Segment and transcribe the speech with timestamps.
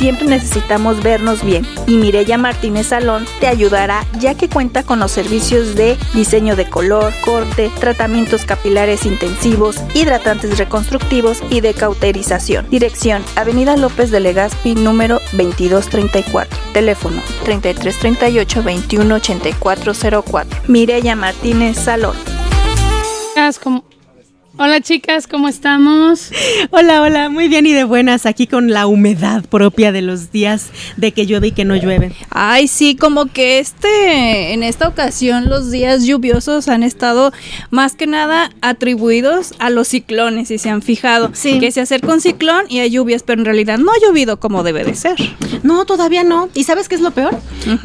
[0.00, 5.12] Siempre necesitamos vernos bien y Mireya Martínez Salón te ayudará ya que cuenta con los
[5.12, 12.66] servicios de diseño de color, corte, tratamientos capilares intensivos, hidratantes reconstructivos y de cauterización.
[12.70, 16.58] Dirección Avenida López de Legazpi número 2234.
[16.72, 20.62] Teléfono 3338 218404.
[20.66, 22.16] Mireya Martínez Salón.
[23.28, 23.84] Chicas, ¿cómo-
[24.62, 26.32] Hola chicas, ¿cómo estamos?
[26.68, 30.66] Hola, hola, muy bien y de buenas, aquí con la humedad propia de los días
[30.98, 32.12] de que llueve y que no llueve.
[32.28, 37.32] Ay, sí, como que este, en esta ocasión los días lluviosos han estado
[37.70, 41.30] más que nada atribuidos a los ciclones, si se han fijado.
[41.32, 41.58] Sí.
[41.58, 44.62] Que se acerca un ciclón y hay lluvias, pero en realidad no ha llovido como
[44.62, 45.16] debe de ser.
[45.62, 46.50] No, todavía no.
[46.52, 47.34] ¿Y sabes qué es lo peor?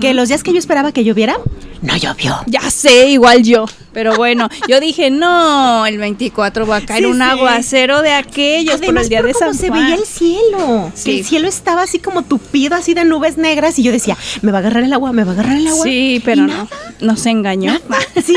[0.01, 1.37] Que los días que yo esperaba que lloviera,
[1.85, 2.37] no llovió.
[2.47, 3.65] Ya sé, igual yo.
[3.93, 7.21] Pero bueno, yo dije, no, el 24 va a caer Sí, un sí.
[7.23, 9.83] aguacero de aquellos por Además, el día por de San se Juan.
[9.83, 10.91] veía el cielo.
[10.93, 11.19] Sí.
[11.19, 14.57] El cielo estaba así como tupido, así de nubes negras, y yo decía, me va
[14.57, 15.83] a agarrar el agua, me va a agarrar el agua.
[15.85, 16.67] Sí, pero no,
[16.99, 17.79] nos engañó.
[18.25, 18.35] Sí.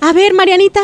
[0.00, 0.80] A ver, Marianita,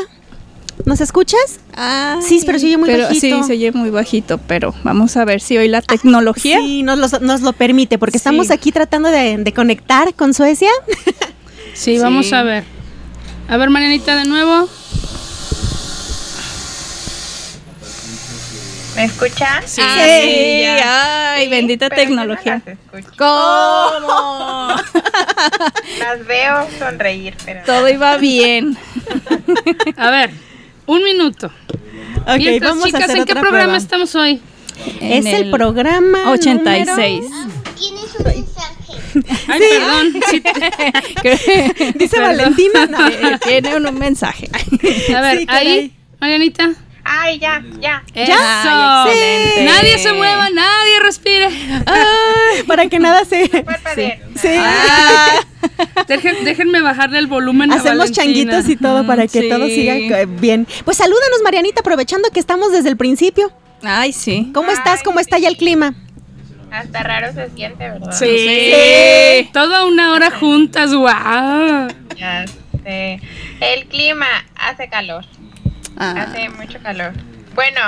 [0.85, 1.61] ¿nos escuchas?
[1.75, 3.21] Ay, Sí, pero se oye muy pero bajito.
[3.21, 6.59] Sí, se oye muy bajito, pero vamos a ver si hoy la tecnología.
[6.59, 8.19] Sí, nos lo, nos lo permite, porque Sí.
[8.19, 10.71] estamos aquí tratando de, de conectar con Suecia.
[11.75, 12.65] Sí, vamos a ver.
[13.49, 14.69] A ver, Marianita, de nuevo.
[18.97, 19.63] ¿Me escuchan?
[19.65, 21.35] Sí, Sí, ya.
[21.35, 22.63] ay, Sí, bendita pero yo no tecnología.
[22.93, 23.05] las.
[23.17, 24.69] ¿Cómo?
[26.01, 28.77] Las veo sonreír, pero Todo iba bien.
[29.97, 30.31] A ver,
[30.89, 31.47] un minuto.
[32.27, 33.79] Ok, Mientras, vamos chicas, a hacer ¿en qué otra programa prueba.
[33.79, 34.41] estamos hoy?
[35.01, 37.25] Es En el, programa 86.
[39.49, 40.13] Ay, perdón.
[40.31, 40.43] Sí,
[41.99, 42.37] Dice Perdón.
[42.37, 42.87] Valentina.
[42.87, 43.09] No.
[43.09, 44.49] Eh, Tiene un, un mensaje.
[45.17, 46.75] A ver, Sí, ahí, Marianita.
[47.11, 48.03] Ay, ya, ya.
[48.15, 48.33] Eso.
[48.37, 49.65] Ay, excelente.
[49.65, 51.47] Nadie se mueva, nadie respire.
[51.87, 53.49] Ay, para que nada se.
[53.49, 54.21] Parpadeen.
[54.37, 54.49] Sí.
[54.59, 55.41] Ah,
[56.07, 59.49] Dejen- déjenme bajarle el volumen a Hacemos changuitos y todo para que sí.
[59.49, 60.67] todo siga eh, bien.
[60.85, 63.53] Pues salúdanos, Marianita, aprovechando que estamos desde el principio.
[63.83, 64.51] Ay, sí.
[64.55, 65.03] ¿Cómo estás?
[65.03, 65.95] ¿Cómo está ya el clima?
[66.71, 68.13] Hasta raro se siente, ¿verdad?
[68.13, 69.49] Sí.
[69.53, 71.89] Toda una hora juntas, guau.
[72.17, 72.45] Ya
[72.85, 73.21] sé.
[73.61, 75.25] El clima hace calor.
[75.99, 77.13] Ah, Hace mucho calor.
[77.55, 77.81] Bueno,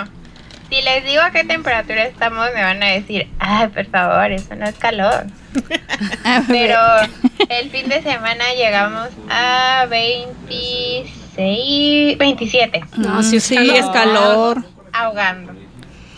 [0.69, 4.55] si les digo a qué temperatura estamos, me van a decir, ay, por favor, eso
[4.57, 5.27] no es calor.
[6.49, 6.77] Pero
[7.49, 14.65] el fin de semana llegamos a 26, 27, No, sí es sí, es calor.
[14.93, 15.55] ahogando.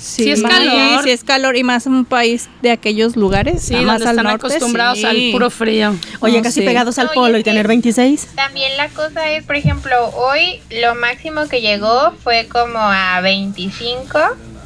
[0.02, 1.04] Sí, Sí es calor.
[1.04, 3.62] Sí, es calor y más en un país de aquellos lugares.
[3.62, 5.04] Sí, más donde al están norte, acostumbrados sí.
[5.04, 5.94] al puro frío.
[6.20, 6.66] Oye, No, casi sí.
[6.66, 8.28] pegados al Oye, polo y tener 26.
[8.34, 14.18] También la cosa es, por ejemplo, hoy lo máximo que llegó fue como a 25,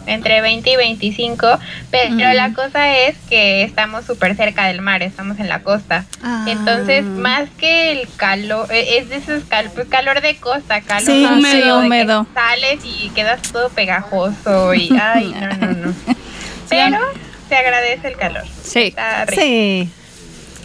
[0.07, 1.59] entre 20 y 25,
[1.91, 6.05] pero la cosa es que estamos súper cerca del mar, estamos en la costa.
[6.23, 6.47] Ah.
[6.49, 11.05] Entonces, más que el calor, eh, es de esos cal- pues, calor de costa, calor
[11.07, 12.27] Sí, húmedo, sí, de que húmedo.
[12.35, 15.95] sales y quedas todo pegajoso y, ay, no, no, no.
[16.69, 16.99] Pero
[17.49, 18.45] se agradece el calor.
[18.63, 18.81] Sí.
[18.89, 19.41] Está rico.
[19.43, 19.89] Sí.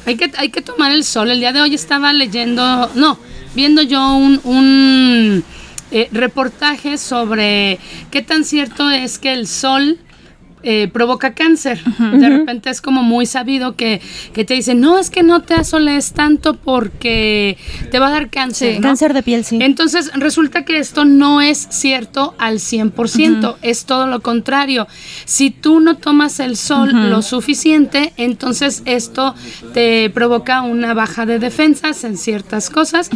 [0.06, 1.30] Hay que, hay que tomar el sol.
[1.30, 3.20] El día de hoy estaba leyendo, no,
[3.54, 5.44] viendo yo un, un
[5.92, 7.80] eh, reportaje sobre
[8.10, 10.00] qué tan cierto es que el sol
[10.64, 11.80] eh, provoca cáncer.
[11.84, 14.02] De repente es como muy sabido que,
[14.34, 17.58] que te dicen, no, es que no te asoles tanto porque
[17.90, 18.76] te va a dar cáncer.
[18.76, 18.82] ¿no?
[18.82, 19.60] Cáncer de piel, sí.
[19.62, 24.88] Entonces resulta que esto no es cierto al 100%, es todo lo contrario.
[25.26, 29.36] Si tú no tomas el sol lo suficiente, entonces esto
[29.74, 33.10] te provoca una baja de defensas en ciertas cosas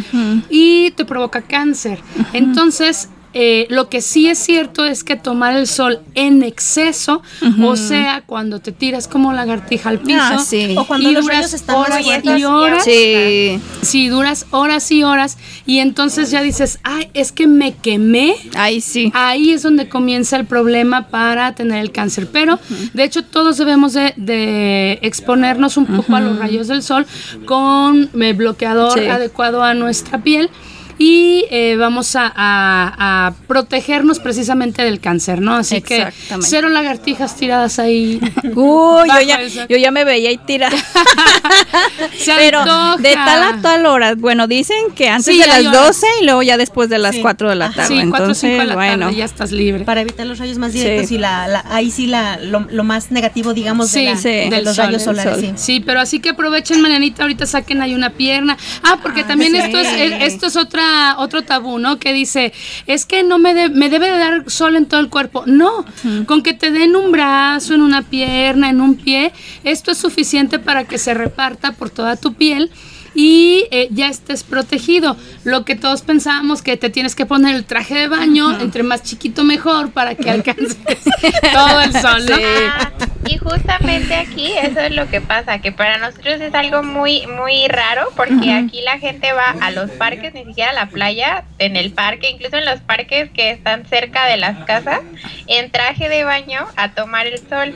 [0.50, 2.00] y te provoca cáncer.
[2.32, 7.22] Entonces eh, lo que sí es cierto es que tomar el sol en exceso,
[7.62, 10.74] o sea, cuando te tiras como lagartija al piso, Ah, sí.
[10.76, 13.60] O cuando y los duras rayos están horas y horas, Sí.
[13.82, 15.36] sí, duras horas y horas,
[15.66, 18.34] y entonces ya dices, ay, es que me quemé.
[18.54, 19.10] Ahí sí.
[19.14, 22.28] Ahí es donde comienza el problema para tener el cáncer.
[22.32, 22.58] Pero,
[22.94, 27.06] de hecho, todos debemos de, de exponernos un poco a los rayos del sol
[27.44, 29.06] con eh, bloqueador Sí.
[29.06, 30.50] adecuado a nuestra piel.
[30.98, 35.54] Y eh, vamos a, a- a protegernos precisamente del cáncer, ¿no?
[35.56, 36.46] Así que Exactamente.
[36.48, 38.18] cero lagartijas tiradas ahí.
[38.54, 40.70] Uy, yo ya, yo ya me veía y tira.
[42.18, 42.96] Se Pero antoja.
[42.98, 44.14] de tal a tal hora.
[44.16, 45.86] Bueno, dicen que antes Sí, de las horas.
[45.86, 47.20] 12 y luego ya después de las Sí.
[47.22, 47.88] 4 de la tarde.
[47.88, 49.06] Sí, cuatro o Entonces, cinco de la bueno.
[49.06, 49.84] tarde, ya estás libre.
[49.84, 51.16] Para evitar los rayos más directos Sí.
[51.16, 54.28] y la, la- ahí sí la, lo, lo más negativo, digamos, Sí, de, la- sí.
[54.28, 55.34] de Del los sol, rayos solares.
[55.34, 55.42] sol.
[55.42, 55.52] sí.
[55.56, 58.56] Sí, pero así que aprovechen, Marianita, ahorita saquen ahí una pierna.
[58.82, 59.58] Ah, porque también sí.
[59.58, 60.85] esto es eh, esto es otra
[61.18, 61.98] otro tabú, ¿no?
[61.98, 62.52] Que dice,
[62.86, 65.44] es que no me, de- me debe de dar sol en todo el cuerpo.
[65.46, 65.84] No,
[66.26, 69.32] con que te den un brazo, en una pierna, en un pie,
[69.64, 72.70] esto es suficiente para que se reparta por toda tu piel
[73.16, 75.16] y eh, ya estés protegido.
[75.42, 79.02] Lo que todos pensábamos que te tienes que poner el traje de baño, entre más
[79.02, 80.76] chiquito mejor, para que alcances
[81.52, 82.36] todo el sol, ¿no?
[82.36, 82.92] Ah,
[83.26, 87.66] y justamente aquí eso es lo que pasa, que para nosotros es algo muy muy
[87.68, 91.76] raro porque aquí la gente va a los parques, ni siquiera a la playa, en
[91.76, 95.00] el parque, incluso en los parques que están cerca de las casas,
[95.46, 97.74] en traje de baño a tomar el sol.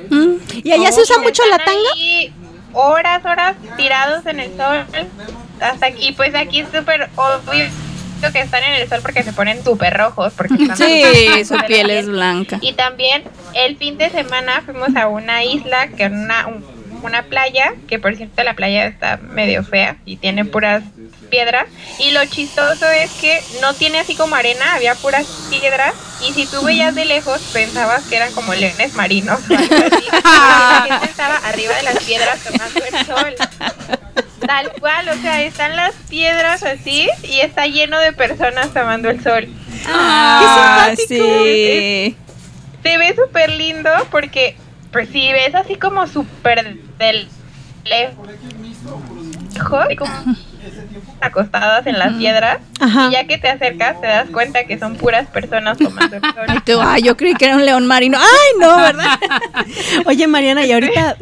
[0.62, 1.80] Y allá se usa mucho la tanga.
[1.94, 2.32] ahí
[2.72, 4.84] horas, horas tirados en el sol.
[5.60, 7.66] Hasta aquí, pues aquí es súper obvio
[8.32, 10.32] que están en el sol porque se ponen súper rojos.
[10.36, 12.58] Porque están Sí, su piel es blanca.
[12.60, 13.24] y también
[13.54, 16.64] el fin de semana fuimos a una isla, que es una, un-
[17.06, 20.82] una playa, que por cierto la playa está medio fea y tiene puras
[21.30, 21.66] piedras.
[21.98, 25.94] Y lo chistoso es que no tiene así como arena, había puras piedras.
[26.28, 29.40] Y si tú veías de lejos, pensabas que eran como leones marinos.
[29.50, 30.06] o algo así.
[30.12, 33.34] la gente estaba arriba de las piedras tomando el sol.
[34.46, 39.22] Tal cual, o sea, están las piedras así y está lleno de personas tomando el
[39.22, 39.48] sol.
[39.86, 41.44] Ah, ¡Qué simpático!
[41.44, 42.16] sí.
[42.82, 44.56] se ve súper lindo porque,
[44.92, 47.28] pues si ves así como súper del
[47.84, 48.28] lejos,
[49.98, 50.12] como
[51.20, 53.08] acostadas en las piedras, Ajá.
[53.08, 56.46] y ya que te acercas te das cuenta que son puras personas tomando el sol.
[56.56, 58.18] Y tú, ay, yo creí que era un león marino.
[58.18, 59.18] Ay, no, ¿verdad?
[60.06, 61.16] Oye, Mariana, y ahorita,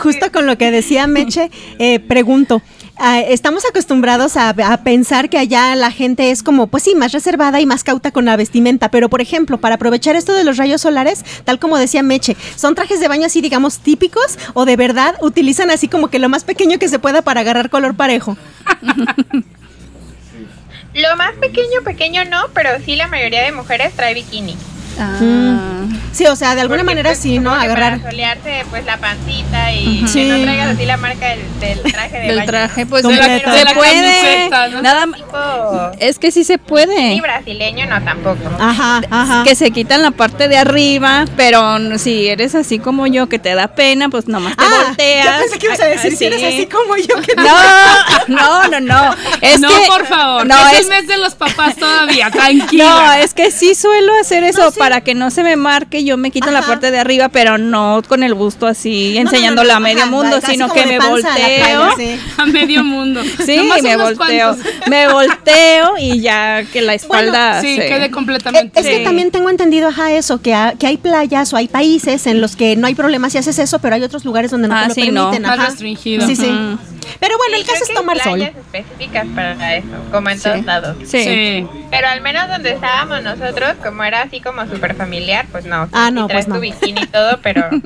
[0.00, 2.62] justo con lo que decía Meche, eh, pregunto.
[3.00, 7.12] Ah, estamos acostumbrados a, a pensar que allá la gente es como, pues sí, más
[7.12, 10.56] reservada y más cauta con la vestimenta, pero por ejemplo, para aprovechar esto de los
[10.56, 14.76] rayos solares, tal como decía Meche, ¿son trajes de baño así, digamos, típicos o de
[14.76, 18.36] verdad utilizan así como que lo más pequeño que se pueda para agarrar color parejo?
[20.92, 24.56] Lo más pequeño, pequeño no, pero sí la mayoría de mujeres trae bikini.
[25.00, 25.80] Ah.
[26.12, 27.52] Sí, o sea, de alguna Porque, manera pues, sí, ¿no?
[27.54, 27.98] Agarrar.
[27.98, 30.24] Para solearse, pues la pancita y Sí.
[30.28, 32.46] que no traigas así la marca del, del traje de Del baño.
[32.50, 33.50] traje, pues Completo.
[33.50, 33.92] se De la puede.
[34.20, 34.82] camiseta, ¿no?
[34.82, 35.20] Nada más.
[35.20, 37.10] Tipo, Es que sí se puede.
[37.10, 38.38] ni brasileño, no tampoco.
[38.58, 39.44] Ajá, ajá.
[39.44, 43.54] Que se quitan la parte de arriba, pero si eres así como yo, que te
[43.54, 45.26] da pena, pues nomás te Ah, volteas.
[45.26, 46.66] Yo pensé que ibas a decir, si eres Así.
[46.66, 47.44] como yo, que No,
[48.28, 49.14] no, no, no.
[49.40, 52.84] Es no, que, por favor, No, es, es, el mes de los papás todavía, tranquila.
[52.84, 54.78] no, es que sí suelo hacer eso No, sí.
[54.78, 56.02] para que no se me marque.
[56.04, 59.30] Yo me quito la parte de arriba, pero no con el busto así, no, no,
[59.30, 61.90] enseñándola no, a medio ajá, mundo, sino que me a volteo.
[61.96, 62.18] sí.
[62.38, 63.22] A medio mundo.
[63.46, 64.16] Sí, me volteo.
[64.56, 64.88] cuantos.
[64.88, 68.80] Me volteo y ya que la espalda Sí, quede Eh, completamente.
[68.80, 69.04] Es que Sí.
[69.04, 72.56] también tengo entendido, ajá, eso, que, ha- que hay playas o hay países en los
[72.56, 74.88] que no hay problema si haces eso, pero hay otros lugares donde no Ah, te
[74.88, 75.30] lo sí, no.
[75.30, 75.42] permiten.
[75.48, 76.26] Más restringido.
[76.26, 76.50] Sí, sí.
[77.18, 78.38] Pero bueno, Sí, el caso es tomar hay sol.
[78.38, 80.44] playas específicas para eso, como en Sí.
[80.44, 80.96] todos lados.
[81.04, 81.22] Sí.
[81.24, 81.66] Sí.
[81.90, 85.88] Pero al menos donde estábamos nosotros, como era así como súper familiar, pues no.
[85.92, 86.54] Ah, no, traes pues no.
[86.56, 87.80] tu bikini y todo, pero no.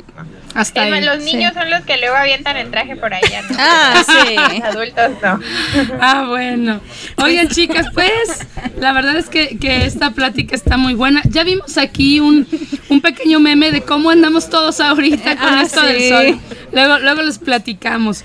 [0.54, 1.00] Hasta ahí.
[1.04, 3.56] los niños son los que luego avientan el traje por allá, ¿no?
[3.58, 4.36] Ah, sí.
[4.36, 5.40] Los adultos no.
[6.00, 6.80] Ah, bueno.
[7.16, 8.46] Oigan, chicas, pues
[8.78, 11.22] la verdad es que, que esta plática está muy buena.
[11.28, 12.46] Ya vimos aquí un,
[12.88, 15.86] un pequeño meme de cómo andamos todos ahorita con Ah, esto sí.
[15.88, 16.40] del sol.
[16.72, 18.24] Luego, luego les platicamos.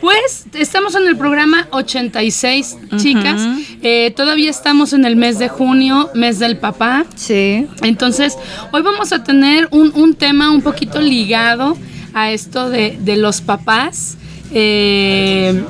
[0.00, 3.40] Pues estamos en el programa 86, chicas.
[3.82, 7.04] Eh, todavía estamos en el mes de junio, mes del papá.
[7.16, 7.66] Sí.
[7.82, 8.36] Entonces,
[8.72, 11.76] hoy vamos a tener un, un tema un poquito ligado
[12.14, 14.16] a esto de, de los papás.
[14.52, 15.62] Eh,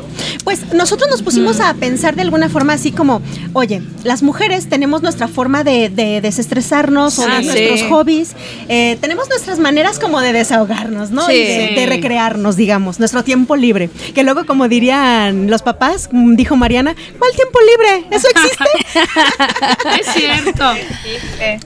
[0.45, 3.21] Pues nosotros nos pusimos a pensar de alguna forma así como,
[3.53, 7.47] oye, las mujeres tenemos nuestra forma de, de desestresarnos o de Ah, sí.
[7.47, 8.33] nuestros hobbies,
[8.69, 11.27] eh, tenemos nuestras maneras como de desahogarnos, ¿no?
[11.27, 11.33] Sí.
[11.35, 13.91] Y de, de recrearnos, digamos, nuestro tiempo libre.
[14.15, 18.07] Que luego, como dirían los papás, mm, dijo Mariana, ¿cuál tiempo libre?
[18.17, 18.65] ¿Eso existe?
[20.01, 20.65] es cierto.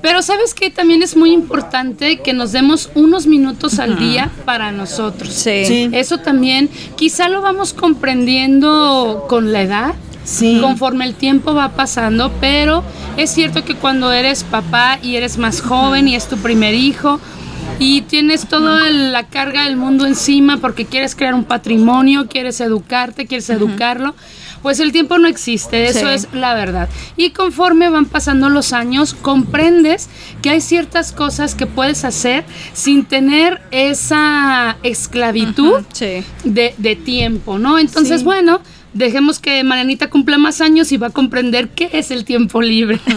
[0.03, 4.73] Pero sabes que también es muy importante que nos demos unos minutos al día para
[4.73, 5.33] nosotros.
[5.33, 5.65] Sí.
[5.67, 5.91] Sí.
[5.93, 6.69] Eso también
[7.03, 9.95] quizá lo vamos comprendiendo con la edad.
[10.23, 10.61] Sí.
[10.61, 12.85] Conforme el tiempo va pasando, pero
[13.17, 17.19] es cierto que cuando eres papá y eres más joven y es tu primer hijo
[17.81, 23.27] y tienes toda la carga del mundo encima porque quieres crear un patrimonio, quieres educarte,
[23.27, 24.15] quieres educarlo,
[24.63, 26.15] pues el tiempo no existe, eso Sí.
[26.15, 26.89] es la verdad.
[27.17, 30.09] Y conforme van pasando los años, comprendes
[30.41, 36.23] que hay ciertas cosas que puedes hacer sin tener esa esclavitud Sí.
[36.45, 37.79] de, de tiempo, ¿no?
[37.79, 38.25] Entonces, Sí.
[38.25, 38.61] bueno,
[38.95, 42.99] dejemos que Marianita cumpla más años y va a comprender qué es el tiempo libre.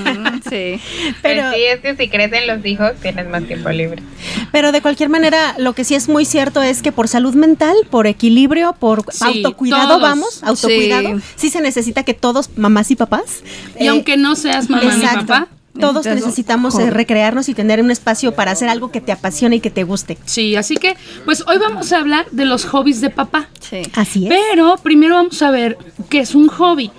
[0.50, 0.80] Sí.
[1.24, 4.04] Pero- Pero sí, es que si crecen los hijos, tienes más tiempo libre.
[4.52, 7.76] Pero de cualquier manera, lo que sí es muy cierto es que por salud mental,
[7.90, 10.02] por equilibrio, por Sí, autocuidado, todos.
[10.02, 11.24] vamos, autocuidado, Sí.
[11.36, 11.50] sí.
[11.50, 13.42] se necesita que todos, mamás y papás,
[13.80, 15.48] y eh, aunque no seas mamá ni papá,
[15.80, 19.60] todos necesitamos eh, recrearnos y tener un espacio para hacer algo que te apasione y
[19.60, 20.18] que te guste.
[20.26, 23.50] sí, así que, pues hoy vamos a hablar de los hobbies de papá.
[23.60, 23.82] Sí.
[23.94, 24.34] Así es.
[24.52, 25.78] Pero primero vamos a ver
[26.10, 26.92] qué es un hobby.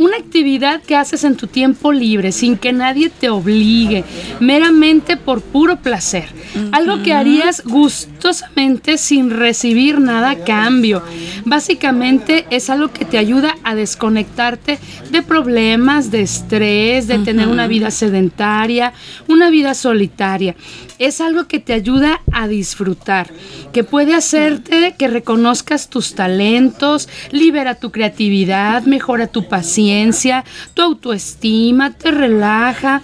[0.00, 4.02] Una actividad que haces en tu tiempo libre, sin que nadie te obligue,
[4.40, 6.24] meramente por puro placer.
[6.72, 11.02] Algo que harías gustosamente sin recibir nada a cambio.
[11.44, 14.78] Básicamente es algo que te ayuda a desconectarte
[15.10, 18.94] de problemas, de estrés, de tener una vida sedentaria,
[19.28, 20.56] una vida solitaria.
[20.98, 23.30] Es algo que te ayuda a disfrutar,
[23.72, 29.89] que puede hacerte que reconozcas tus talentos, libera tu creatividad, mejora tu paciencia,
[30.74, 33.02] tu autoestima, te relaja,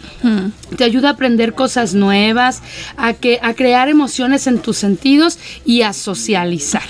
[0.76, 2.62] te ayuda a aprender cosas nuevas,
[2.97, 6.83] a, que, a crear emociones en tus sentidos y a socializar.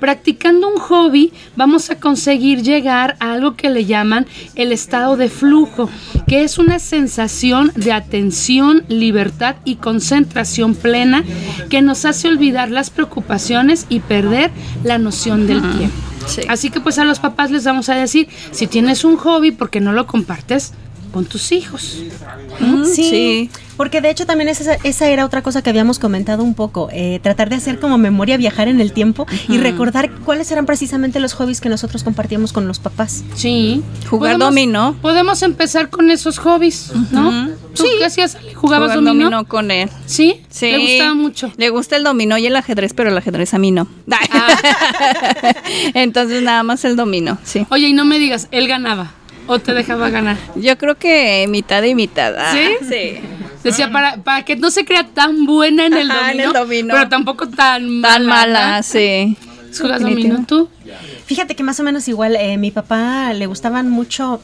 [0.00, 5.28] Practicando un hobby vamos a conseguir llegar a algo que le llaman el estado de
[5.28, 5.88] flujo,
[6.26, 11.24] que es una sensación de atención, libertad y concentración plena
[11.70, 14.50] que nos hace olvidar las preocupaciones y perder
[14.84, 16.15] la noción del tiempo.
[16.26, 16.42] Sí.
[16.48, 19.70] Así que pues a los papás les vamos a decir, si tienes un hobby, ¿por
[19.70, 20.72] qué no lo compartes
[21.12, 21.98] con tus hijos?
[22.84, 23.50] Sí, Sí.
[23.76, 27.20] porque de hecho también esa, esa era otra cosa que habíamos comentado un poco, eh,
[27.22, 31.32] tratar de hacer como memoria, viajar en el tiempo y recordar cuáles eran precisamente los
[31.34, 33.24] hobbies que nosotros compartíamos con los papás.
[33.34, 33.82] Sí.
[34.10, 34.96] Jugar Podemos- dominó.
[35.00, 37.48] Podemos empezar con esos hobbies, ¿no?
[37.76, 38.34] ¿Tú qué hacías?
[38.34, 38.54] Ale?
[38.54, 39.44] ¿Jugabas Jugar dominó?
[39.46, 39.88] con él.
[40.06, 40.40] ¿Sí?
[40.48, 40.70] Sí.
[40.70, 41.52] Le gustaba mucho.
[41.56, 43.86] Le gusta el dominó y el ajedrez, pero el ajedrez a mí no.
[45.94, 47.66] Entonces nada más el dominó, sí.
[47.70, 49.12] Oye, y no me digas, él ganaba
[49.46, 50.36] o te dejaba ganar.
[50.56, 52.34] Yo creo que mitad y mitad.
[52.38, 52.86] Ah, ¿Sí?
[52.88, 53.20] Sí.
[53.62, 56.52] Decía, para, para que no se crea tan buena en el Ajá, en dominó, el
[56.54, 56.94] dominó.
[56.94, 58.14] pero tampoco tan mala.
[58.14, 59.36] Tan mala, sí.
[59.76, 60.68] ¿Jugas dominó tú?
[61.26, 64.40] Fíjate que más o menos igual, eh, mi papá le gustaban mucho,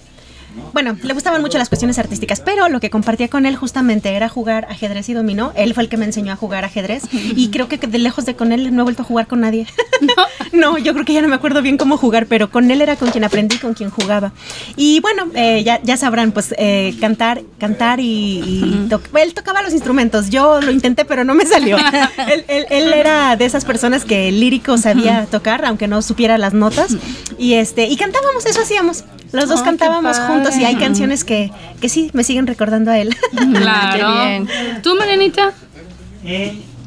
[0.72, 4.28] bueno, le gustaban mucho las cuestiones artísticas, pero lo que compartía con él justamente era
[4.28, 5.52] jugar ajedrez y dominó.
[5.54, 8.34] Él fue el que me enseñó a jugar ajedrez y creo que de lejos de
[8.34, 9.66] con él no he vuelto a jugar con nadie.
[10.52, 12.96] no, yo creo que ya no me acuerdo bien cómo jugar, pero con él era
[12.96, 14.32] con quien aprendí, con quien jugaba.
[14.76, 18.04] Y bueno, eh, ya, ya sabrán, pues eh, cantar, cantar y,
[18.44, 20.30] y to- él tocaba los instrumentos.
[20.30, 21.76] Yo lo intenté, pero no me salió.
[22.32, 26.52] él, él- él era de esas personas que lírico sabía tocar, aunque no supiera las
[26.54, 26.96] notas.
[27.42, 29.04] Y este, y cantábamos, eso hacíamos.
[29.32, 32.98] Los dos Oh, cantábamos juntos y hay canciones que, que sí me siguen recordando a
[32.98, 33.16] él.
[33.32, 33.92] Claro.
[34.14, 34.82] Qué bien.
[34.82, 35.52] ¿Tú, Marianita?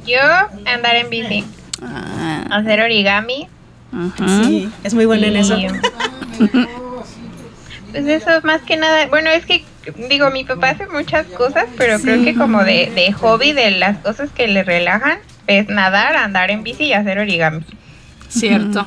[0.07, 0.19] Yo
[0.65, 1.43] andar en bici,
[1.81, 3.49] Ah, hacer origami.
[4.45, 5.57] Sí, es muy bueno en y- eso.
[7.91, 9.63] Pues eso, más que nada, bueno, es que
[10.09, 13.97] digo, mi papá hace muchas cosas, pero creo que como de, de hobby, de las
[13.99, 17.61] cosas que le relajan, es nadar, andar en bici y hacer origami.
[18.27, 18.85] Cierto.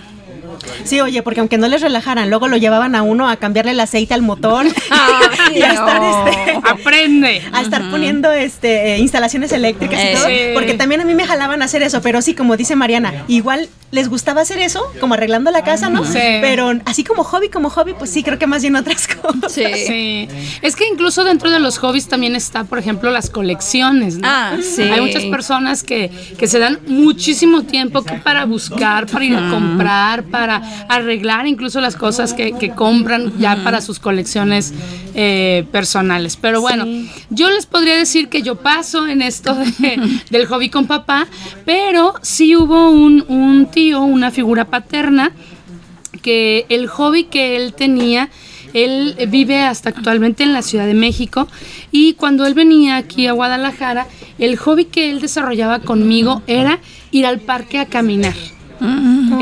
[0.85, 3.81] Sí, oye, porque aunque no les relajaran, luego lo llevaban a uno a cambiarle el
[3.81, 4.67] aceite al motor
[5.55, 7.43] y a estar, este, Aprende.
[7.53, 10.35] a estar poniendo este eh, instalaciones eléctricas y Eh, todo, sí.
[10.55, 13.69] porque también a mí me jalaban a hacer eso, pero sí, como dice Mariana, igual
[13.91, 16.05] les gustaba hacer eso, como arreglando la casa, ¿no?
[16.05, 16.19] Sí.
[16.43, 19.51] Pero así como hobby, como hobby, pues sí, creo que más bien otras cosas.
[19.53, 19.65] Sí.
[19.87, 20.29] Sí.
[20.61, 24.29] Es que incluso dentro de los hobbies también está, por ejemplo, las colecciones, ¿no?
[24.29, 24.83] Ah, sí.
[24.83, 29.49] Hay muchas personas que, que se dan muchísimo tiempo que para buscar, para ir a
[29.51, 34.73] comprar, para arreglar incluso las cosas que, que compran ya para sus colecciones
[35.15, 36.37] eh, personales.
[36.37, 36.87] Pero bueno,
[37.31, 41.27] yo les podría decir que yo paso en esto de- del hobby con papá,
[41.65, 45.33] pero sí hubo un, un tío, una figura paterna,
[46.23, 48.29] que el hobby que él tenía,
[48.75, 51.49] él vive hasta actualmente en la Ciudad de México
[51.91, 54.07] y cuando él venía aquí a Guadalajara,
[54.39, 56.81] el hobby que él desarrollaba conmigo era
[57.13, 58.35] ir al parque a caminar.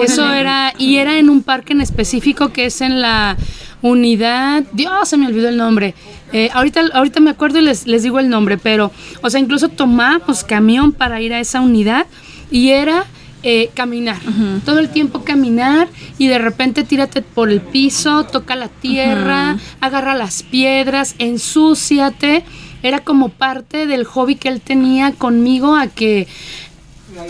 [0.03, 3.37] Eso era, y era en un parque en específico que es en la
[3.83, 5.95] unidad, Dios, se me olvidó el nombre.
[6.33, 8.91] Eh, ahorita, ahorita me acuerdo y les, les digo el nombre, pero,
[9.23, 12.07] o sea, incluso tomamos camión para ir a esa unidad
[12.51, 13.07] y era
[13.49, 14.19] eh, caminar,
[14.65, 15.87] todo el tiempo caminar
[16.19, 22.43] y de repente tírate por el piso, toca la tierra, agarra las piedras, ensúciate.
[22.83, 26.27] Era como parte del hobby que él tenía conmigo a que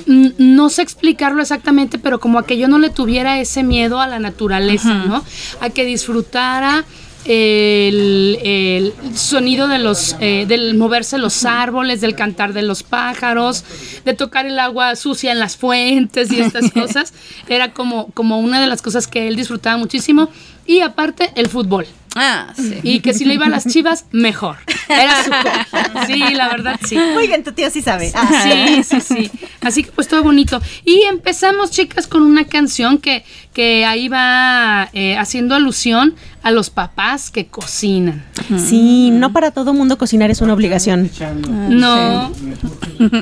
[0.06, 4.06] no sé explicarlo exactamente, pero como a que yo no le tuviera ese miedo a
[4.06, 5.24] la naturaleza, ¿no?
[5.60, 6.84] A que disfrutara
[7.26, 13.64] el, el sonido de los, eh, del moverse los árboles, del cantar de los pájaros,
[14.04, 17.12] de tocar el agua sucia en las fuentes y estas cosas.
[17.48, 20.30] Era como, como una de las cosas que él disfrutaba muchísimo.
[20.66, 21.86] Y aparte, el fútbol.
[22.18, 22.80] Ah, sí.
[22.82, 24.56] Y que si le iba a las chivas, mejor.
[24.88, 26.06] Era su hobby.
[26.06, 26.96] Sí, la verdad, sí.
[27.12, 28.10] Muy bien, tu tío sí sabe.
[28.14, 29.30] Ah, Sí, sí, sí.
[29.60, 30.62] Así que pues todo bonito.
[30.86, 36.70] Y empezamos, chicas, con una canción que, que ahí va eh, haciendo alusión a los
[36.70, 38.24] papás que cocinan.
[38.56, 41.10] Sí, no para todo mundo cocinar es una obligación.
[41.68, 42.32] No,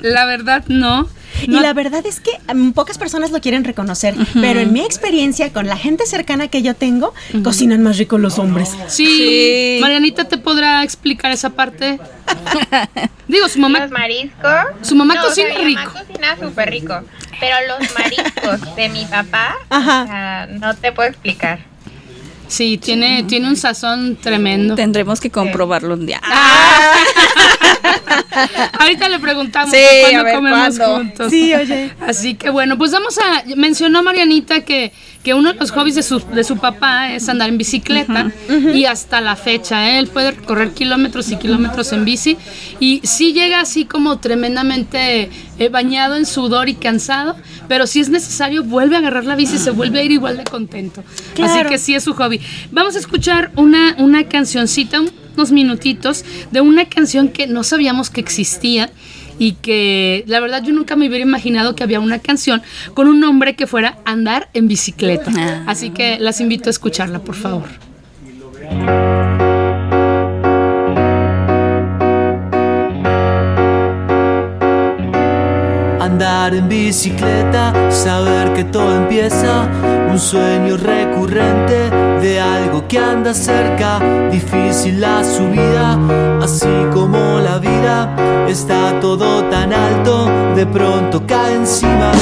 [0.02, 1.08] la verdad no.
[1.48, 4.80] No- Y la verdad es que mm, pocas personas lo quieren reconocer, pero en mi
[4.80, 7.12] experiencia con la gente cercana que yo tengo,
[7.42, 8.70] cocinan más rico los hombres.
[8.88, 9.78] Sí, Sí.
[9.80, 11.98] Marianita te podrá explicar esa parte.
[13.28, 14.50] Digo, su mamá, Los mariscos.
[14.82, 15.82] su mamá No, o sea, cocina mi rico.
[15.92, 17.00] mamá cocina súper rico.
[17.40, 20.46] Pero los mariscos de mi papá, Ajá.
[20.46, 21.58] no te puedo explicar.
[22.48, 24.74] Sí, tiene, tiene un sazón tremendo.
[24.74, 26.20] Tendremos que comprobarlo un día.
[28.78, 30.96] Ahorita le preguntamos Sí, cuándo ver, comemos ¿cuándo?
[30.96, 31.30] juntos.
[31.30, 31.92] Sí, oye.
[32.06, 33.44] Así que bueno, pues vamos a.
[33.56, 34.92] Mencionó Marianita que,
[35.24, 38.30] que uno de los hobbies de su, de su papá es andar en bicicleta.
[38.74, 39.98] Y hasta la fecha, ¿eh?
[39.98, 42.36] él puede recorrer kilómetros y kilómetros en bici.
[42.78, 47.36] Y sí llega así como tremendamente eh, bañado en sudor y cansado.
[47.68, 50.36] Pero si es necesario, vuelve a agarrar la bici y se vuelve a ir igual
[50.36, 51.02] de contento.
[51.42, 52.38] Así que sí es su hobby.
[52.70, 55.00] Vamos a escuchar una, una cancioncita,
[55.36, 58.90] unos minutitos, de una canción que no sabíamos que existía
[59.38, 62.62] y que la verdad yo nunca me hubiera imaginado que había una canción
[62.94, 65.30] con un nombre que fuera andar en bicicleta.
[65.36, 65.64] Ah.
[65.66, 67.68] Así que las invito a escucharla, por favor.
[76.00, 79.68] Andar en bicicleta, saber que todo empieza,
[80.14, 81.90] un sueño recurrente
[82.22, 83.98] de algo que anda cerca,
[84.30, 85.98] difícil la subida,
[86.40, 88.14] así como la vida,
[88.48, 92.12] está todo tan alto, de pronto cae encima.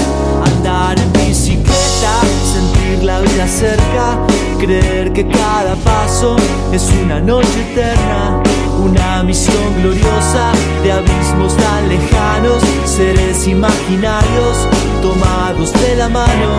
[0.42, 2.14] Andar en bicicleta,
[2.54, 4.18] sentir la vida cerca,
[4.58, 6.36] creer que cada paso
[6.72, 8.42] es una noche eterna,
[8.82, 14.68] una misión gloriosa de abismos tan lejanos, seres imaginarios
[15.00, 16.50] tomados de la mano.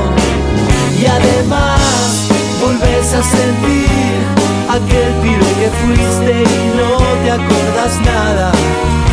[0.99, 2.29] Y además
[2.61, 4.13] volves a sentir
[4.69, 8.51] aquel pibe que fuiste y no te acordas nada.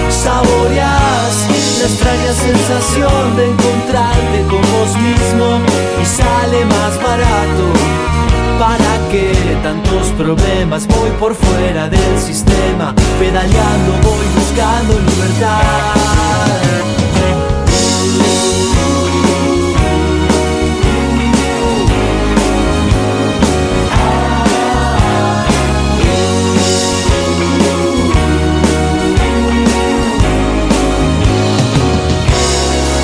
[0.09, 1.47] Saboreas
[1.81, 5.61] la extraña sensación de encontrarte con vos mismo
[6.01, 8.30] y sale más barato.
[8.61, 10.87] ¿Para qué tantos problemas?
[10.87, 15.61] Voy por fuera del sistema, pedaleando voy buscando libertad.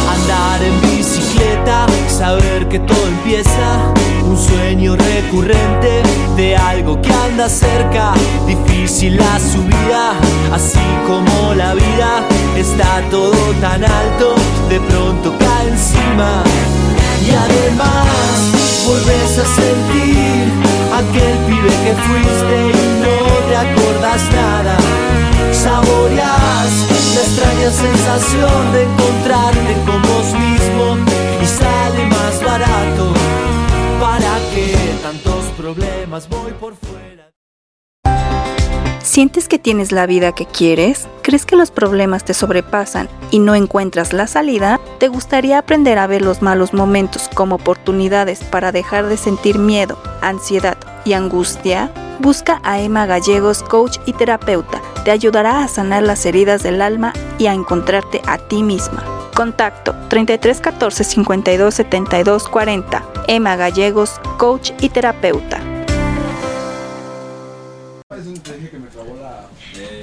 [0.06, 3.94] Andar en bicicleta, saber que todo empieza,
[4.36, 6.02] un sueño recurrente
[6.36, 8.12] de algo que anda cerca,
[8.46, 10.12] difícil la subida,
[10.52, 12.22] así como la vida,
[12.56, 14.34] está todo tan alto,
[14.68, 16.42] de pronto cae encima.
[17.26, 18.36] Y además,
[18.86, 20.44] volves a sentir
[21.00, 23.18] aquel pibe que fuiste y no
[23.48, 24.76] te acordas nada.
[25.52, 26.72] Saboreas
[27.14, 30.96] la extraña sensación de encontrarte con vos mismo
[31.42, 33.15] y sale más barato
[36.08, 37.32] más voy por fuera.
[39.02, 41.08] ¿Sientes que tienes la vida que quieres?
[41.22, 44.80] ¿Crees que los problemas te sobrepasan y no encuentras la salida?
[44.98, 49.98] ¿Te gustaría aprender a ver los malos momentos como oportunidades para dejar de sentir miedo,
[50.22, 51.90] ansiedad y angustia?
[52.20, 54.80] Busca a Emma Gallegos, coach y terapeuta.
[55.04, 59.15] Te ayudará a sanar las heridas del alma y a encontrarte a ti misma.
[59.36, 63.04] Contacto 33 14 52 72 40.
[63.28, 65.60] Emma Gallegos, coach y terapeuta.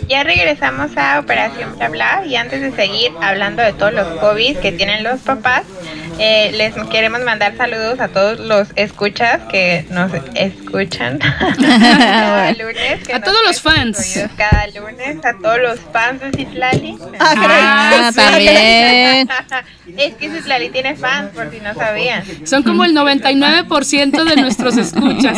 [0.07, 4.59] Ya regresamos a Operación Bla Bla y antes de seguir hablando de todos los hobbies
[4.59, 5.63] que tienen los papás,
[6.19, 11.19] eh, les queremos mandar saludos a todos los escuchas que nos escuchan
[11.59, 13.03] cada lunes.
[13.05, 14.19] que A nos todos los fans.
[14.37, 16.97] Cada lunes, a todos los fans de Citlali.
[17.19, 17.33] Ah.
[17.35, 18.17] Ah, Sí.
[18.21, 19.29] también.
[19.97, 22.23] es que Citlali tiene fans, por si no sabían.
[22.45, 25.37] Son como el 99% de nuestros escuchas.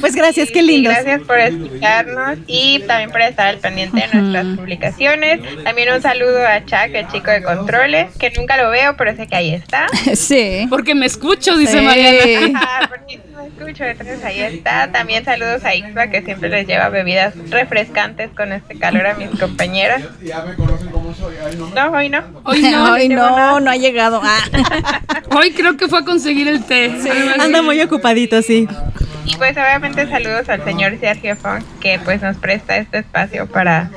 [0.00, 0.92] Pues gracias, qué Sí, lindos.
[0.94, 5.40] Gracias por escucharnos y también por estar al pendiente de nuestras publicaciones.
[5.64, 9.26] También un saludo a Chuck, el chico de controles, que nunca lo veo, pero sé
[9.26, 9.86] que ahí está.
[10.14, 10.66] Sí.
[10.70, 11.84] Porque me escucho, dice Sí.
[11.84, 12.60] Mariana.
[12.62, 14.90] Ah, porque no escucho, entonces ahí está.
[14.92, 19.28] También saludos a Ixba, que siempre les lleva bebidas refrescantes con este calor a mis
[19.38, 20.02] compañeras.
[21.74, 22.22] No, hoy no.
[22.44, 24.20] Hoy no, Ay, no, no ha llegado.
[24.24, 24.38] Ah.
[25.36, 26.92] hoy creo que fue a conseguir el té.
[26.98, 27.08] así.
[27.38, 28.66] Anda muy ocupadito, sí.
[29.24, 33.90] Y pues obviamente saludos al señor Sergio Fon, que pues nos presta este espacio para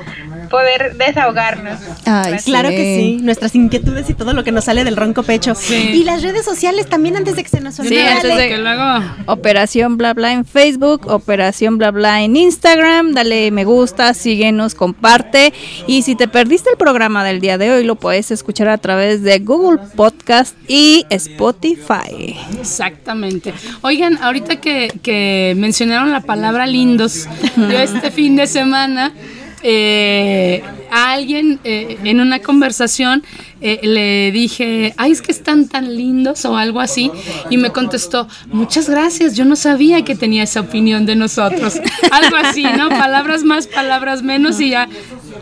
[0.48, 1.78] poder desahogarnos.
[2.06, 5.54] Ay, Claro que sí, nuestras inquietudes y todo lo que nos sale del ronco pecho.
[5.56, 5.90] Sí.
[5.94, 8.08] Y las redes sociales también antes de que se nos De olvide.
[8.08, 8.82] antes de- luego
[9.26, 13.12] Operación Bla Bla en Facebook, Operación Bla Bla en Instagram.
[13.12, 15.52] Dale me gusta, síguenos, comparte.
[15.88, 19.22] Y si te perdiste el programa del día de hoy, lo puedes escuchar a través
[19.22, 22.36] de Google Podcast y Spotify.
[22.58, 23.52] Exactamente.
[23.82, 29.12] Oigan, ahorita que, que mencionaron la palabra lindos, yo este fin de semana
[29.62, 33.22] eh, a alguien eh, en una conversación
[33.60, 37.10] eh, le dije, ay, es que están tan lindos o algo así,
[37.50, 41.74] y me contestó, muchas gracias, yo no sabía que tenía esa opinión de nosotros.
[42.10, 42.88] algo así, ¿no?
[42.88, 44.88] Palabras más, palabras menos, y ya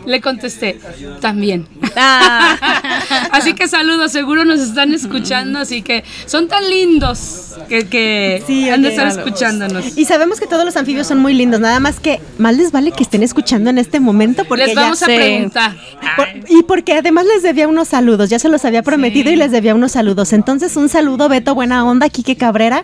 [0.05, 0.79] le contesté,
[1.21, 1.65] también.
[1.95, 3.29] Ah.
[3.31, 8.69] así que saludos, seguro nos están escuchando, así que son tan lindos que, que Sí,
[8.69, 9.97] han de estar escuchándonos.
[9.97, 12.91] Y sabemos que todos los anfibios son muy lindos, nada más que más les vale
[12.91, 15.75] que estén escuchando en este momento porque Les ya- vamos a preguntar.
[16.15, 19.51] Por- y porque además les debía unos saludos, ya se los había prometido y les
[19.51, 20.33] debía unos saludos.
[20.33, 22.83] Entonces, un saludo, Beto, buena onda, Quique Cabrera.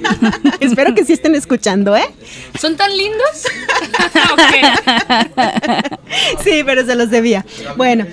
[0.60, 2.04] Espero que sí estén escuchando, ¿eh?
[2.58, 3.44] ¿Son tan lindos?
[6.44, 7.44] Sí, pero se los debía.
[7.76, 8.06] Bueno,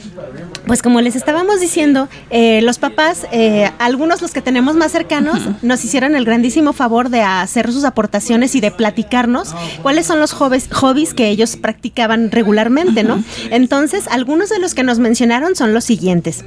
[0.68, 5.40] pues como les estábamos diciendo, eh, los papás, eh, algunos los que tenemos más cercanos,
[5.62, 10.34] nos hicieron el grandísimo favor de hacer sus aportaciones y de platicarnos cuáles son los
[10.34, 13.24] hobbies, hobbies que ellos practicaban regularmente, ¿no?
[13.50, 16.44] Entonces, algunos de los que nos mencionaron son los siguientes.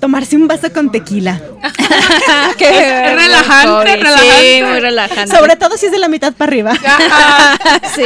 [0.00, 1.40] Tomarse un vaso con tequila.
[2.60, 3.88] Es relajante, hobby.
[3.90, 4.64] Sí, relajante.
[4.64, 5.36] muy relajante.
[5.36, 6.72] Sobre todo si es de la mitad para arriba.
[7.94, 8.02] sí.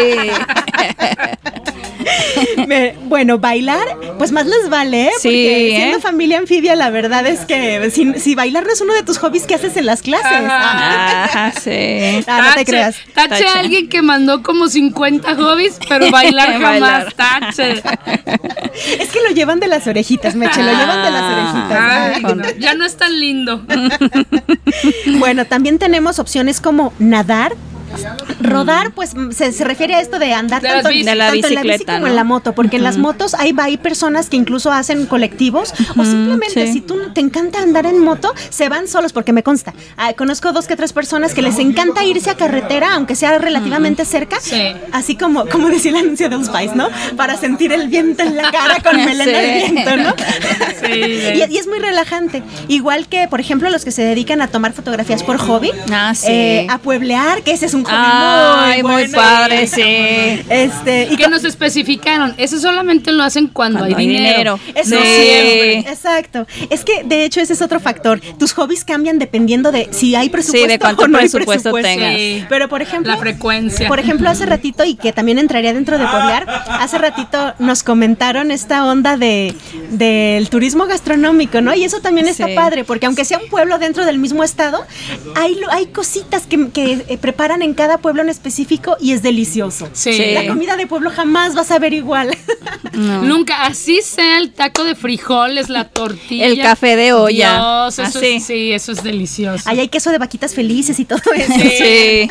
[2.67, 3.87] Me- bueno, bailar,
[4.19, 5.11] pues más les vale, ¿eh?
[5.21, 5.77] Sí, Porque ¿eh?
[5.77, 9.19] siendo familia anfibia, la verdad es que si, si bailar no es uno de tus
[9.19, 10.27] hobbies que haces en las clases.
[10.27, 11.25] Ajá.
[11.25, 12.25] Ajá, sí.
[12.27, 12.97] Ah, no te Tache, creas.
[13.15, 13.47] Tache Tache.
[13.47, 16.81] a alguien que mandó como 50 hobbies, pero bailar jamás.
[16.81, 17.13] Bailar.
[17.13, 17.83] Tache.
[18.99, 21.82] Es que lo llevan de las orejitas, Meche, lo llevan de las orejitas.
[21.83, 22.35] Ay, ¿no?
[22.35, 23.65] no, ya no es tan lindo.
[25.19, 27.55] Bueno, también tenemos opciones como nadar.
[28.41, 31.05] Rodar, pues mm, se, se refiere a esto de andar De tanto, bici.
[31.05, 32.07] De la tanto en la bici bicicleta, como ¿no?
[32.07, 36.03] en la moto, porque en las motos hay, hay personas que incluso hacen colectivos o
[36.03, 36.73] simplemente sí.
[36.73, 39.75] si tú te encanta andar en moto, se van solos, porque me consta.
[39.99, 44.07] Ah, conozco dos que tres personas que les encanta irse a carretera, aunque sea relativamente
[44.07, 44.73] cerca, Sí.
[44.93, 46.89] así como, como decía el anuncio de Spice, ¿no?
[47.19, 49.35] Para sentir el viento en la cara con melena Sí.
[49.35, 50.15] al viento, ¿no?
[50.93, 52.43] Sí, y, y es muy relajante.
[52.69, 56.27] Igual que, por ejemplo, los que se dedican a tomar fotografías por hobby, Ah, sí.
[56.31, 59.17] eh, a pueblear, que ese es un hobby Ay, muy bueno.
[59.17, 59.83] padre, sí.
[60.49, 64.59] Este, y que nos especificaron, eso solamente lo hacen cuando, Cuando hay hay dinero.
[64.59, 64.61] dinero.
[64.75, 65.03] Eso Sí.
[65.03, 65.79] siempre.
[65.93, 66.47] Exacto.
[66.71, 68.21] Es que de hecho ese es otro factor.
[68.39, 71.89] Tus hobbies cambian dependiendo de si hay presupuesto de cuánto o no hay presupuesto presupuesto.
[71.89, 72.17] tengas.
[72.17, 72.45] Sí.
[72.49, 73.89] Pero por ejemplo, La frecuencia.
[73.89, 76.47] Por ejemplo, hace ratito y que también entraría dentro de Pueblar,
[76.81, 79.55] hace ratito nos comentaron esta onda de
[79.91, 81.75] del turismo gastronómico, ¿no?
[81.75, 82.55] Y eso también está Sí.
[82.55, 84.85] padre, porque aunque sea un pueblo dentro del mismo estado,
[85.37, 89.23] hay lo- hay cositas que, que, eh, preparan en cada pueblo en específico y es
[89.23, 89.89] delicioso.
[89.93, 90.33] Sí.
[90.35, 92.31] La comida de pueblo jamás vas a ver igual.
[92.93, 96.47] Nunca, así sea el taco de frijoles, la tortilla.
[96.47, 97.57] El café de olla.
[97.57, 98.27] Dios, eso Así.
[98.35, 99.69] es- sí, eso es delicioso.
[99.69, 101.53] Ahí hay queso de vaquitas felices y todo eso.
[101.53, 102.31] Sí.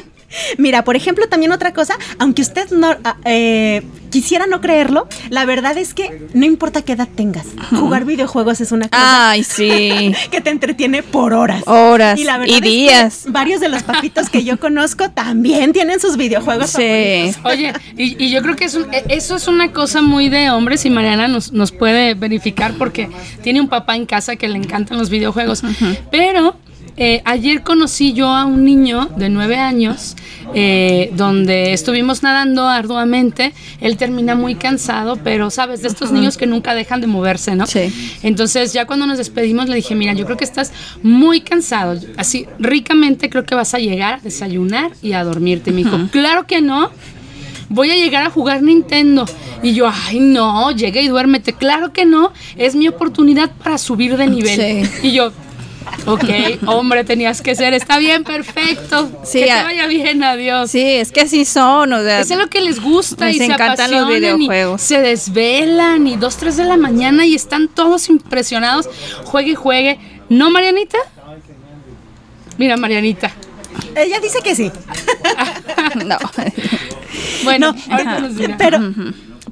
[0.57, 5.45] Mira, por ejemplo, también otra cosa, aunque usted no ah, eh, quisiera no creerlo, la
[5.45, 10.13] verdad es que no importa qué edad tengas, jugar videojuegos es una cosa Ay, sí.
[10.31, 11.63] que te entretiene por horas.
[11.65, 13.23] Horas Y la verdad y es que días.
[13.29, 16.71] varios de los papitos que yo conozco también tienen sus videojuegos.
[16.71, 17.33] Sí.
[17.43, 20.49] Oye, y, y yo creo que es un- e- eso es una cosa muy de
[20.49, 23.09] hombres y Mariana nos, nos puede verificar porque
[23.43, 25.61] tiene un papá en casa que le encantan los videojuegos.
[26.11, 26.55] Pero
[26.97, 30.15] eh, ayer conocí yo a un niño de nueve años
[30.53, 33.53] eh, donde estuvimos nadando arduamente.
[33.79, 37.65] Él termina muy cansado, pero sabes, de estos niños que nunca dejan de moverse, ¿no?
[37.65, 37.93] Sí.
[38.23, 41.99] Entonces ya cuando nos despedimos le dije, mira, yo creo que estás muy cansado.
[42.17, 45.71] Así, ricamente creo que vas a llegar a desayunar y a dormirte.
[45.71, 46.91] Me dijo, claro que no.
[47.69, 49.25] Voy a llegar a jugar Nintendo.
[49.63, 51.53] Y yo, ay, no, llega y duérmete.
[51.53, 52.33] Claro que no.
[52.57, 54.85] Es mi oportunidad para subir de nivel.
[54.85, 55.07] Sí.
[55.07, 55.31] Y yo,
[56.05, 56.23] ok,
[56.67, 57.73] hombre, tenías que ser.
[57.73, 59.09] Está bien, perfecto.
[59.23, 60.71] Sí, que te a- vaya bien, adiós.
[60.71, 63.45] Sí, es que así son, o sea, Es lo que les gusta Les y se
[63.45, 64.81] encantan los apasionan y videojuegos.
[64.81, 68.89] se desvelan y dos, tres de la mañana y están todos impresionados.
[69.25, 69.99] Juegue y juegue.
[70.29, 70.97] ¿No, Marianita?
[72.57, 73.31] Mira, Marianita.
[73.95, 74.71] Ella dice que sí.
[76.05, 76.17] no.
[77.43, 78.57] Bueno, No, ahorita nos dirá.
[78.57, 78.79] Pero,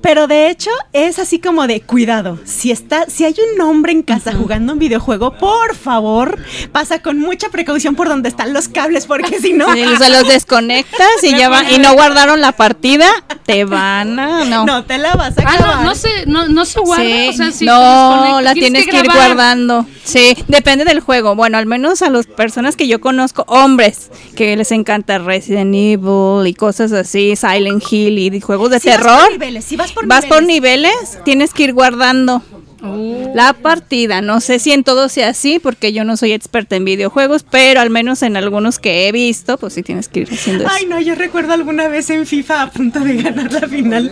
[0.01, 2.39] pero de hecho es así como de cuidado.
[2.45, 6.37] Si está, si hay un hombre en casa jugando un videojuego, por favor,
[6.71, 10.27] pasa con mucha precaución por donde están los cables, porque si no, Sí, se los
[10.27, 13.07] desconectas y ya van, y no guardaron la partida,
[13.45, 14.65] te van a, no.
[14.65, 15.75] no te la vas a Ah, acabar.
[15.77, 17.03] no, no se, no, no se guarda.
[17.03, 19.85] Sí, o sea, si te no, desconectas, la tienes que, ir guardando.
[20.03, 21.35] Sí, depende del juego.
[21.35, 26.47] Bueno, al menos a las personas que yo conozco, hombres, que les encanta Resident Evil
[26.47, 29.19] y cosas así, Silent Hill y juegos de Si vas terror.
[29.23, 32.41] por niveles, si vas por vas por niveles, tienes que ir guardando
[32.81, 34.21] la partida.
[34.21, 37.81] No sé si en todo sea así, porque yo no soy experta en videojuegos, pero
[37.81, 40.73] al menos en algunos que he visto, pues sí tienes que ir haciendo eso.
[40.75, 44.11] Ay, no, yo recuerdo alguna vez en FIFA a punto de ganar la final.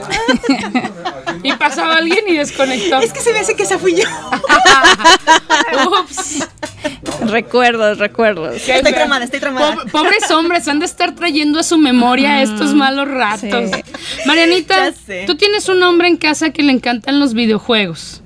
[1.43, 2.99] Y pasaba alguien y desconectó.
[3.01, 4.03] es que se me hace que esa fui yo.
[6.01, 6.47] Ups.
[7.29, 8.55] Recuerdos, recuerdos.
[8.55, 8.93] Estoy feo.
[8.93, 9.75] traumada, estoy traumada.
[9.75, 13.71] Pob- pobres hombres, han de estar trayendo a su memoria estos malos ratos.
[13.71, 13.81] sí.
[14.25, 14.93] Marianita,
[15.25, 18.21] tú tienes un hombre en casa que le encantan los videojuegos.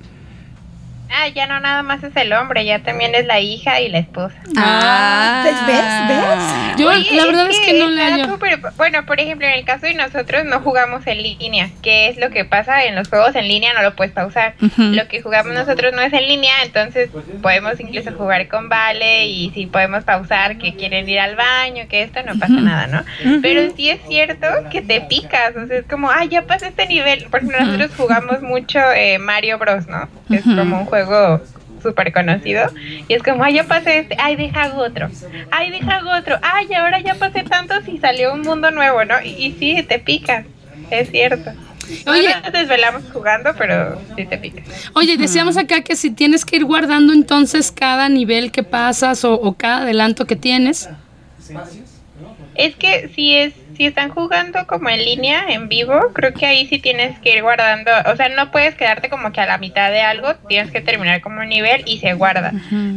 [1.14, 3.98] Ah, ya no nada más es el hombre, ya también es la hija y la
[3.98, 4.34] esposa.
[4.56, 6.08] Ah, ¿ves?
[6.08, 6.78] ¿Ves?
[6.78, 8.38] Yo Oye, la verdad es que, no le hallo.
[8.76, 12.30] Bueno, por ejemplo, en el caso de nosotros no jugamos en línea, que es lo
[12.30, 14.54] que pasa en los juegos en línea, no lo puedes pausar.
[14.78, 17.10] Lo que jugamos nosotros no es en línea, entonces
[17.42, 22.02] podemos incluso jugar con Vale y si podemos pausar que quieren ir al baño, que
[22.02, 23.04] esto no pasa nada, ¿no?
[23.42, 26.86] Pero sí es cierto que te picas, o sea, es como, ay, ya pasé este
[26.86, 27.26] nivel.
[27.30, 30.08] Por ejemplo, nosotros jugamos mucho eh, Mario Bros, ¿no?
[30.28, 31.01] Que es como un juego
[31.82, 32.70] súper conocido
[33.08, 35.08] y es como, ay, ya pasé este, ay, deja hago otro,
[35.50, 39.14] ay, deja hago otro, ay, ahora ya pasé tantos y salió un mundo nuevo, ¿no?
[39.22, 40.46] Y, y sí, te picas,
[40.90, 41.50] es cierto.
[42.06, 42.28] Oye.
[42.28, 44.64] No nos desvelamos jugando, pero sí te picas.
[44.94, 49.34] Oye, decíamos acá que si tienes que ir guardando entonces cada nivel que pasas o,
[49.34, 50.88] o cada adelanto que tienes.
[52.54, 56.66] Es que si es si están jugando como en línea, en vivo, creo que ahí
[56.66, 59.90] sí tienes que ir guardando, o sea, no puedes quedarte como que a la mitad
[59.90, 62.52] de algo, tienes que terminar como un nivel y se guarda.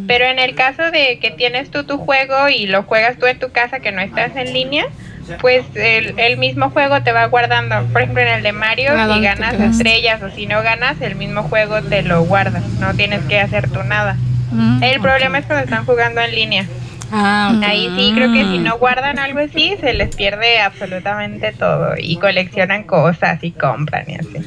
[0.08, 3.39] Pero en el caso de que tienes tú tu juego y lo juegas tú en
[3.39, 4.86] tu casa que no estás en línea,
[5.39, 7.84] pues el, el mismo juego te va guardando.
[7.91, 11.15] Por ejemplo, en el de Mario, ¿A si ganas estrellas o si no ganas, el
[11.15, 14.18] mismo juego te lo guarda, no tienes que hacer tú nada.
[14.52, 16.65] Mm, El problema es cuando están jugando en línea.
[17.12, 17.60] Ah.
[17.63, 21.94] Ahí sí, creo que si no guardan algo así, se les pierde absolutamente todo.
[21.98, 24.46] Y coleccionan cosas y compran y así.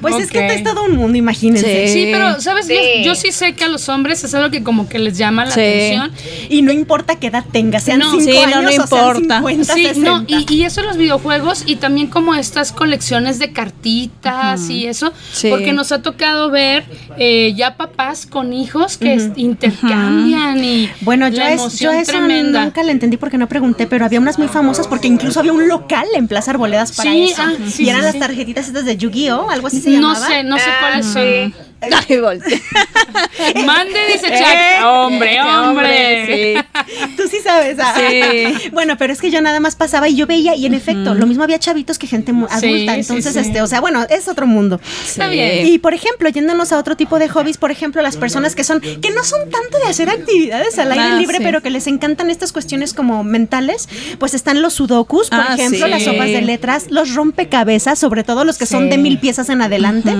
[0.00, 1.88] Pues es que es todo un mundo, imagínense.
[1.88, 2.68] Sí, pero, ¿sabes?
[2.68, 3.04] Yo- Sí.
[3.04, 5.50] Yo, sí sé que a los hombres es algo que como que les llama la
[5.52, 5.60] Sí.
[5.60, 6.12] atención.
[6.48, 8.82] Y no importa qué edad tenga, sean No, 5 sí, no, años no o sean
[8.82, 9.36] importa.
[9.38, 10.10] 50, Sí, 60.
[10.10, 14.86] no, y, y eso en los videojuegos y también como estas colecciones de cartitas y
[14.86, 15.48] eso, Sí.
[15.50, 16.84] porque nos ha tocado ver
[17.18, 22.64] eh, ya papás con hijos que intercambian y Bueno, yo, la yo eso tremenda.
[22.64, 25.68] nunca le entendí porque no pregunté, pero había unas muy famosas porque incluso había un
[25.68, 27.42] local en Plaza Arboledas para Sí, eso.
[27.42, 28.18] ah, sí, y eran sí, las sí.
[28.20, 30.26] tarjetitas estas de Yu-Gi-Oh, algo así se No llamaba.
[30.26, 31.71] sé, no sé Ah, cuáles son.
[31.82, 32.62] Sí.
[33.54, 33.64] Ay.
[33.64, 34.86] Mande, dice Eh, Chuck.
[34.86, 36.26] hombre, eh, hombre.
[36.56, 36.82] sí.
[37.16, 37.76] Tú sí sabes.
[37.80, 37.94] ah.
[37.96, 38.68] Sí.
[38.72, 41.26] Bueno, pero es que yo nada más pasaba y yo veía y en efecto, lo
[41.26, 42.60] mismo había chavitos que gente adulta.
[42.60, 43.38] sí, Entonces, sí.
[43.38, 44.80] este, o sea, bueno, es otro mundo.
[45.06, 45.66] Está bien.
[45.66, 48.80] Y por ejemplo, yéndonos a otro tipo de hobbies, por ejemplo, las personas que son,
[48.80, 51.44] que no son tanto de hacer actividades al aire Ah, libre, sí.
[51.44, 55.86] pero que les encantan estas cuestiones como mentales, pues están los sudokus, por Ah, ejemplo,
[55.86, 55.90] sí.
[55.90, 59.62] las sopas de letras, los rompecabezas, sobre todo los que son de mil piezas en
[59.62, 60.12] adelante.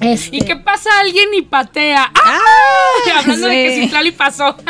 [0.00, 0.90] Este, ¿Y qué pasa?
[1.00, 2.10] Alguien y patea.
[2.14, 2.38] ¡Ah!
[3.18, 3.80] Hablando de que Sí.
[3.82, 4.56] Citlali pasó.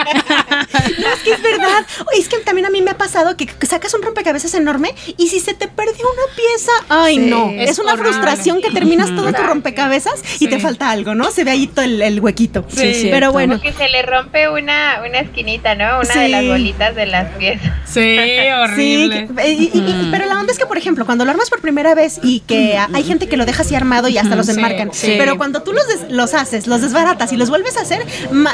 [1.00, 1.86] No, es que es verdad.
[2.12, 5.28] Oye, es que también a mí me ha pasado que sacas un rompecabezas enorme y
[5.28, 7.50] si se te perdió una pieza, ay Sí, no.
[7.50, 8.12] es Es, una horrible.
[8.12, 10.48] frustración que terminas todo tu rompecabecas y Sí.
[10.48, 11.30] te falta algo, ¿no?
[11.30, 12.64] Se ve ahí todo el, el huequito.
[12.68, 13.10] Sí, cierto.
[13.10, 13.58] Pero bueno.
[13.58, 16.00] Como que se le rompe una, una esquinita, ¿no?
[16.00, 16.28] Una de Sí.
[16.30, 17.72] las bolitas de las piezas.
[17.86, 19.28] Sí, Sí, horrible.
[19.34, 21.60] que- y- y- y- pero la onda es que, por ejemplo, cuando lo armas por
[21.60, 24.52] primera vez y que hay gente que lo deja así armado y hasta los Sí,
[24.52, 25.14] enmarcan, sí.
[25.18, 28.07] pero cuando tú los, des- los haces, los desbaratas y los vuelves a hacer,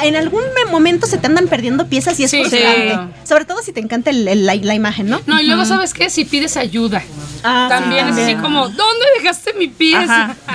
[0.03, 2.93] en algún me- momento se te andan perdiendo piezas y es Sí, frustrante.
[3.23, 3.29] sí.
[3.29, 5.21] Sobre todo si te encanta el- el- la, la imagen, ¿no?
[5.27, 6.11] No, y luego, ¿sabes qué?
[6.11, 7.03] Si pides ayuda.
[7.45, 10.35] Ah, también es así como, ¿dónde dejaste mi pieza?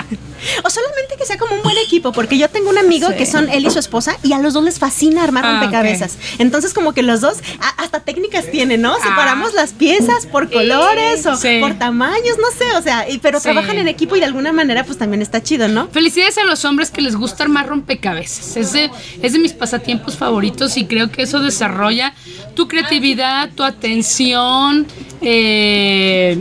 [0.63, 3.15] O solamente que sea como un buen equipo, porque yo tengo un amigo Sí.
[3.17, 6.17] que son él y su esposa y a los dos les fascina armar Ah, rompecabezas.
[6.39, 8.93] Entonces como que los dos a- hasta técnicas tienen, ¿no?
[8.93, 8.99] Ah.
[9.03, 11.57] Separamos las piezas por colores o Sí.
[11.59, 13.43] por tamaños, no sé, o sea, y- pero Sí.
[13.43, 15.87] trabajan en equipo y de alguna manera pues también está chido, ¿no?
[15.89, 18.57] Felicidades a los hombres que les gusta armar rompecabezas.
[18.57, 18.89] Es de,
[19.21, 22.13] es de mis pasatiempos favoritos y creo que eso desarrolla
[22.55, 24.87] tu creatividad, tu atención,
[25.21, 26.39] eh,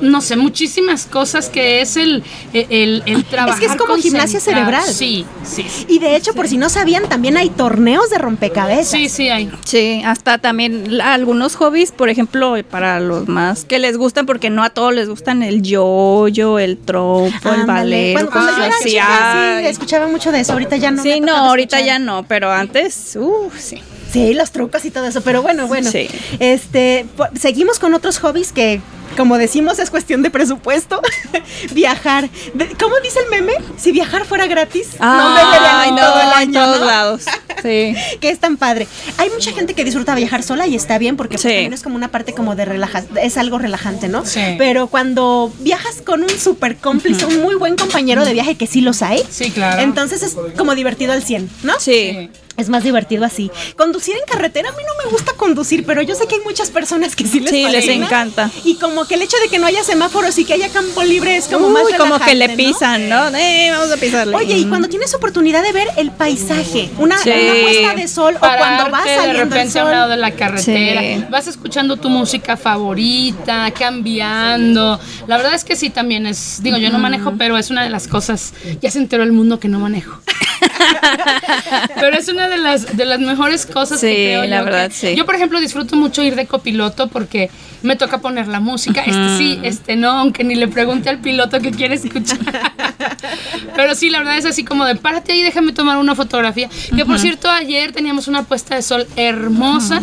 [0.00, 3.62] no sé, muchísimas cosas que es el, el, el trabajar.
[3.62, 4.84] es como gimnasia cerebral.
[4.84, 5.86] Sí, sí, sí.
[5.88, 8.88] Y de hecho, por si no sabían, también hay torneos de rompecabezas.
[8.88, 9.50] Sí, sí hay.
[9.64, 14.62] Sí, hasta también algunos hobbies, por ejemplo, para los más que les gustan, porque no
[14.62, 18.90] a todos les gustan el yoyo, el trompo, el ballet, Cuando, cuando yo cosas era
[18.90, 19.64] chica, ay.
[19.64, 21.02] sí, escuchaba mucho de eso, ahorita ya no.
[21.02, 21.98] me Sí, no, ahorita escuchar.
[22.00, 23.82] ya no, pero antes, uh, sí.
[24.10, 25.90] Sí, los trucos y todo eso, pero bueno, bueno.
[25.90, 26.08] Sí.
[26.38, 27.06] Este,
[27.38, 28.80] seguimos con otros hobbies que,
[29.16, 31.00] como decimos, es cuestión de presupuesto.
[31.72, 32.28] viajar.
[32.54, 33.54] De- ¿Cómo dice el meme?
[33.76, 36.86] Si viajar fuera gratis, no en no, todo el en año, todos ¿no?
[36.86, 37.22] lados.
[37.62, 37.94] Sí.
[38.20, 38.86] Que es tan padre.
[39.18, 41.44] Hay mucha gente que disfruta viajar sola y está bien porque Sí.
[41.48, 44.24] también es como una parte como de relaja, es algo relajante, ¿no?
[44.24, 44.40] Sí.
[44.58, 48.80] Pero cuando viajas con un súper cómplice, un muy buen compañero de viaje que sí
[48.80, 49.82] los hay, Sí, claro.
[49.82, 51.74] entonces es como divertido al 100, ¿no?
[51.78, 52.30] Sí.
[52.56, 53.50] Es más divertido así.
[53.76, 56.70] Conducir en carretera, a mí no me gusta conducir, pero yo sé que hay muchas
[56.70, 58.50] personas que sí les Sí, les encanta.
[58.64, 61.36] Y como que el hecho de que no haya semáforos y que haya campo libre
[61.36, 63.28] es como Uy, más como que le pisan, ¿no?
[63.36, 64.34] Eh, vamos a pisarle.
[64.34, 64.68] Oye, y Mm.
[64.70, 67.30] cuando tienes oportunidad de ver el paisaje, una, Sí.
[67.30, 69.96] una puesta de sol o cuando vas de saliendo el repente a un sol.
[69.96, 71.24] lado de la carretera, Sí.
[71.30, 74.98] vas escuchando tu música favorita, cambiando.
[75.26, 77.90] La verdad es que sí también es, digo, yo no manejo, pero es una de
[77.90, 80.20] las cosas, ya se enteró el mundo que no manejo.
[82.00, 84.88] pero es una de las de las mejores cosas Sí, que creo la yo verdad,
[84.88, 85.14] que- sí.
[85.16, 87.50] Yo, por ejemplo, disfruto mucho ir de copiloto porque
[87.82, 91.60] me toca poner la música, este sí, este no, aunque ni le pregunte al piloto
[91.60, 92.38] qué quiere escuchar.
[93.76, 96.68] Pero sí, la verdad es así como de párate ahí, déjame tomar una fotografía.
[96.94, 100.00] Que por cierto, ayer teníamos una puesta de sol hermosa.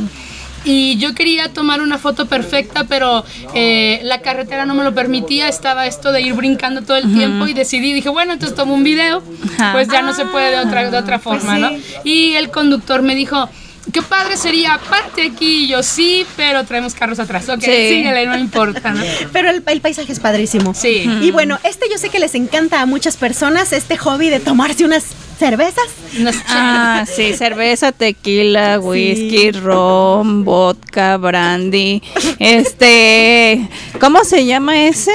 [0.66, 5.48] Y yo quería tomar una foto perfecta, pero eh, la carretera no me lo permitía.
[5.50, 8.84] Estaba esto de ir brincando todo el tiempo y decidí, dije, bueno, entonces tomo un
[8.84, 9.22] video.
[9.74, 11.62] Pues ya no se puede de otra, de otra pues forma, sí.
[11.62, 11.72] ¿no?
[12.06, 13.50] Y el conductor me dijo,
[13.92, 15.66] qué padre sería, parte aquí.
[15.66, 17.50] Y yo, sí, pero traemos carros atrás.
[17.50, 17.66] Ok, Sí.
[17.90, 19.04] síguele, no importa, ¿no?
[19.34, 20.74] Pero el, el paisaje es padrísimo.
[20.74, 21.04] Sí.
[21.22, 24.86] Y bueno, este yo sé que les encanta a muchas personas, este hobby de tomarse
[24.86, 25.86] unas cervezas.
[26.48, 32.02] Ah, sí, cerveza, tequila, whisky, ron, vodka, brandy.
[32.40, 33.68] Este,
[34.00, 35.12] ¿cómo se llama ese?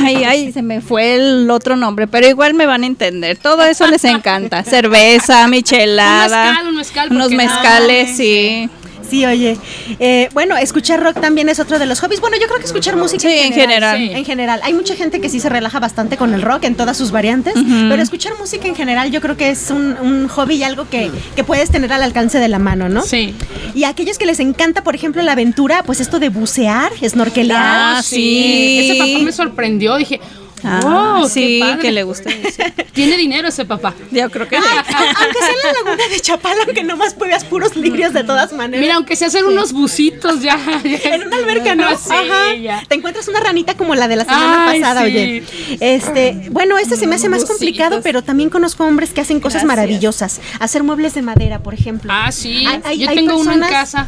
[0.00, 3.36] Ay, ay, se me fue el otro nombre, pero igual me van a entender.
[3.36, 4.62] Todo eso les encanta.
[4.64, 8.68] Cerveza, michelada, Un mezcal, un mezcal, unos mezcales, sí.
[9.14, 9.56] Sí, oye.
[10.00, 12.20] Eh, bueno, escuchar rock también es otro de los hobbies.
[12.20, 13.96] Bueno, yo creo que escuchar música Sí, en general.
[13.96, 14.10] Sí.
[14.12, 16.96] En general, hay mucha gente que sí se relaja bastante con el rock en todas
[16.96, 17.54] sus variantes,
[17.88, 21.12] pero escuchar música en general yo creo que es un, un hobby y algo que,
[21.36, 23.02] que puedes tener al alcance de la mano, ¿no?
[23.02, 23.34] Sí.
[23.74, 27.62] Y a aquellos que les encanta, por ejemplo, la aventura, pues esto de bucear, snorkelear.
[27.98, 28.78] Ah, sí.
[28.80, 29.96] Ese papá me sorprendió.
[29.96, 30.20] Dije,
[30.64, 32.62] Ah, wow, sí, que le gusta eso.
[32.92, 33.94] Tiene dinero ese papá.
[34.10, 38.12] Yo creo que aunque sea en la laguna de Chapala, aunque nomás veas puros lirios
[38.12, 38.80] de todas maneras.
[38.80, 40.58] Mira, aunque se hacen unos bucitos ya.
[40.84, 41.88] en una alberca, ¿no?
[41.98, 42.54] Sí, Ajá.
[42.54, 42.82] ya.
[42.88, 45.06] Te encuentras una ranita como la de la semana Ay, pasada, sí.
[45.06, 45.42] oye.
[45.80, 47.58] Este, bueno, este se me hace más Bucitos.
[47.58, 49.66] complicado, pero también conozco hombres que hacen cosas Gracias.
[49.68, 50.40] maravillosas.
[50.60, 52.10] Hacer muebles de madera, por ejemplo.
[52.14, 52.64] Ah, sí.
[52.66, 54.06] Hay- hay- Yo hay tengo uno en casa.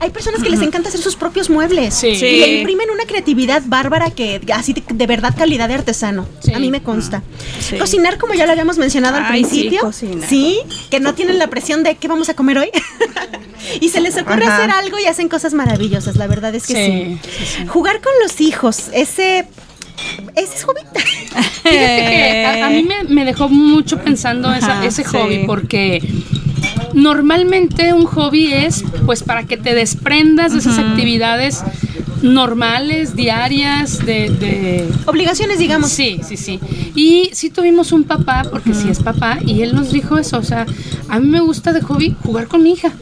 [0.00, 1.94] Hay personas que les encanta hacer sus propios muebles.
[1.94, 2.08] Sí.
[2.08, 6.26] Y le imprimen una creatividad bárbara que así de, de verdad calidad de artesano.
[6.40, 6.52] Sí.
[6.52, 7.22] A mí me consta.
[7.60, 7.76] Sí.
[7.78, 9.92] Cocinar, como ya lo habíamos mencionado al Ay, principio.
[9.92, 10.58] Sí,
[10.90, 12.70] que no tienen la presión de qué vamos a comer hoy.
[13.80, 14.56] y se les ocurre Ajá.
[14.56, 16.16] hacer algo y hacen cosas maravillosas.
[16.16, 17.18] La verdad es que sí.
[17.22, 17.66] Sí, sí, sí.
[17.68, 19.46] Jugar con los hijos, ese.
[20.34, 20.80] Ese es hobby.
[20.94, 25.10] Fíjate que a, a mí me, me dejó mucho pensando esa- ese sí.
[25.16, 26.02] hobby porque
[26.94, 31.62] normalmente un hobby es pues para que te desprendas de esas actividades
[32.22, 34.88] normales, diarias, de, de...
[35.06, 35.90] Obligaciones, digamos.
[35.90, 36.60] Sí, sí, sí.
[36.94, 40.42] Y sí tuvimos un papá, porque sí es papá, y él nos dijo eso, o
[40.42, 40.66] sea,
[41.08, 42.92] a mí me gusta de hobby jugar con mi hija.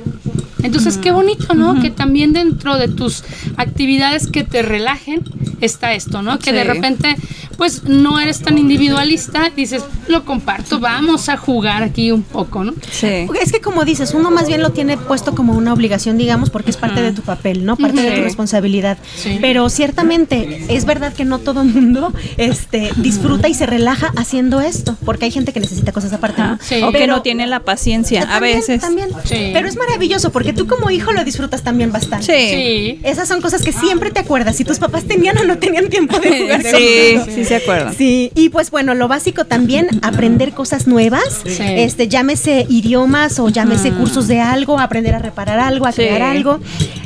[0.62, 1.80] Entonces, qué bonito, ¿no?
[1.80, 3.24] Que también dentro de tus
[3.56, 5.22] actividades que te relajen
[5.60, 6.38] está esto, ¿no?
[6.38, 7.16] Que de repente,
[7.56, 12.72] pues no eres tan individualista, dices, lo comparto, vamos a jugar aquí un poco, ¿no?
[12.90, 13.26] Sí.
[13.40, 16.70] Es que como dices, uno más bien lo tiene puesto como una obligación, digamos, porque
[16.70, 17.76] es parte de tu papel, ¿no?
[17.76, 18.98] Parte de tu responsabilidad.
[19.16, 19.38] Sí.
[19.40, 24.60] Pero ciertamente es verdad que no todo el mundo este, disfruta y se relaja haciendo
[24.60, 26.58] esto, porque hay gente que necesita cosas aparte, ¿no?
[26.62, 26.82] Sí.
[26.82, 28.22] O que Pero- no tiene la paciencia.
[28.22, 28.80] A También, veces.
[28.80, 29.08] También.
[29.24, 29.50] Sí.
[29.52, 32.26] Pero es maravilloso porque tú como hijo lo disfrutas también bastante.
[32.26, 32.50] Sí.
[32.50, 33.00] Sí.
[33.04, 34.56] Esas son cosas que siempre te acuerdas.
[34.56, 37.24] Si tus papás tenían o no tenían tiempo de jugar Sí, contigo.
[37.36, 37.94] sí se acuerdan.
[37.94, 41.56] Sí, y pues bueno, lo básico también, aprender cosas nuevas, Sí.
[41.60, 45.96] este, llámese idiomas o llámese cursos de algo, aprender a reparar algo, a Sí.
[46.02, 46.60] crear algo,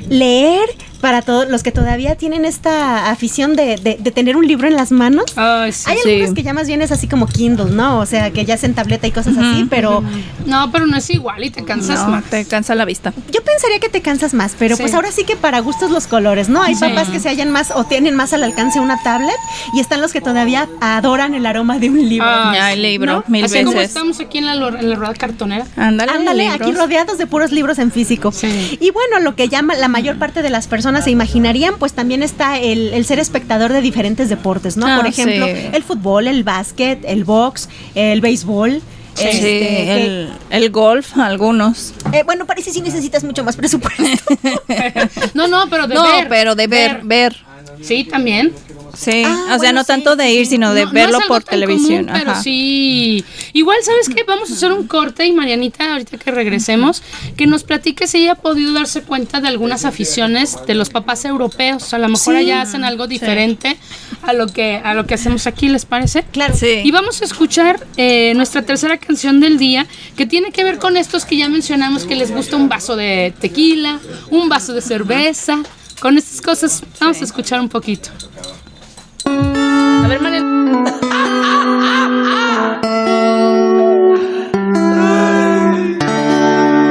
[0.09, 0.69] leer
[1.01, 4.75] para todos los que todavía tienen esta afición de, de- de tener un libro en
[4.77, 5.25] las manos.
[5.37, 5.85] Ay, sí.
[5.91, 6.11] Hay Sí.
[6.13, 7.99] algunos que ya más bien es así como Kindle, ¿no?
[7.99, 10.03] O sea, que ya es en tableta y cosas así, pero
[10.47, 12.25] No, pero no es igual y te cansas No, más.
[12.25, 13.13] te cansa la vista.
[13.33, 14.83] yo pensaría que te cansas más, pero Sí.
[14.83, 16.63] pues ahora sí que para gustos los colores, ¿no?
[16.63, 16.81] Hay Sí.
[16.85, 19.37] papás que se hallan más o tienen más al alcance una tablet
[19.75, 22.27] y están los que todavía adoran el aroma de un libro.
[22.29, 22.81] Ah, sí.
[22.81, 23.25] libro, ¿no?
[23.29, 23.89] mil Así como veces.
[23.89, 25.67] estamos aquí en la, en la rueda cartonera.
[25.77, 28.33] Ándale, Ándale, aquí rodeados de puros libros en físico.
[28.33, 28.79] Sí.
[28.81, 32.23] Y bueno, lo que llama la mayor parte de las personas se imaginarían, pues también
[32.23, 34.87] está el, el ser espectador de diferentes deportes, ¿no?
[34.87, 35.53] Ah, Por ejemplo, sí.
[35.73, 38.83] el fútbol, el básquet, el box, el béisbol.
[39.15, 41.95] Sí, este, el, el golf, algunos.
[42.11, 44.03] que- eh, bueno, parece sí necesitas mucho más presupuesto.
[45.35, 46.29] No, no, pero de no, ver.
[46.29, 47.37] pero de ver, ver.
[47.81, 48.53] Sí, también.
[48.97, 51.43] Sí, Ah, o sea, bueno, no sí, tanto de ir, sino de No- verlo por
[51.45, 52.07] televisión.
[52.07, 52.43] común, pero Ajá.
[52.43, 53.25] sí.
[53.53, 54.25] Igual, ¿sabes qué?
[54.25, 57.03] Vamos a hacer un corte y Marianita, ahorita que regresemos,
[57.37, 61.25] que nos platique si ella ha podido darse cuenta de algunas aficiones de los papás
[61.25, 61.93] europeos.
[61.95, 63.77] A lo mejor allá hacen algo diferente
[64.23, 66.25] a lo que a lo que hacemos aquí, ¿les parece?
[66.33, 66.55] Claro.
[66.57, 66.81] Sí.
[66.85, 69.87] Y vamos a escuchar eh, nuestra tercera canción del día,
[70.17, 73.33] que tiene que ver con estos que ya mencionamos, que les gusta un vaso de
[73.41, 75.63] tequila, un vaso de cerveza.
[76.01, 78.11] Con estas cosas, vamos a escuchar un poquito.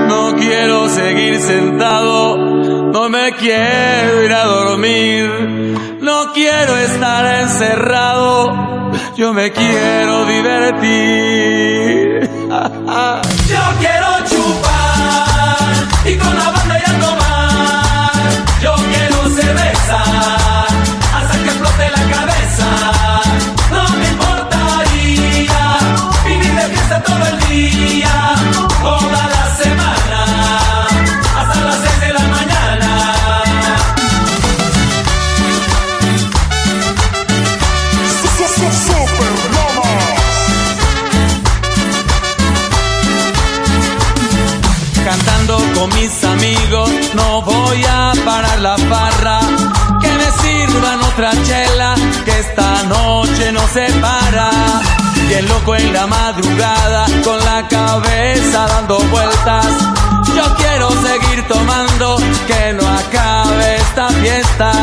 [0.08, 2.36] No quiero seguir sentado,
[2.92, 5.30] no me quiero ir a dormir,
[6.02, 12.30] no quiero estar encerrado, yo me quiero divertir.
[13.48, 15.72] Yo quiero chupar
[16.06, 18.12] y con la banda ir a tomar,
[18.62, 20.04] yo quiero cerveza
[21.16, 22.33] hasta que explote la cabeza.
[45.88, 49.40] Mis amigos, no voy a parar la barra.
[50.02, 54.50] Que me sirvan otra chela, que esta noche no se para.
[55.28, 59.68] Bien loco en la madrugada, con la cabeza dando vueltas.
[60.36, 62.18] Yo quiero seguir tomando,
[62.48, 64.83] que no acabe esta fiesta.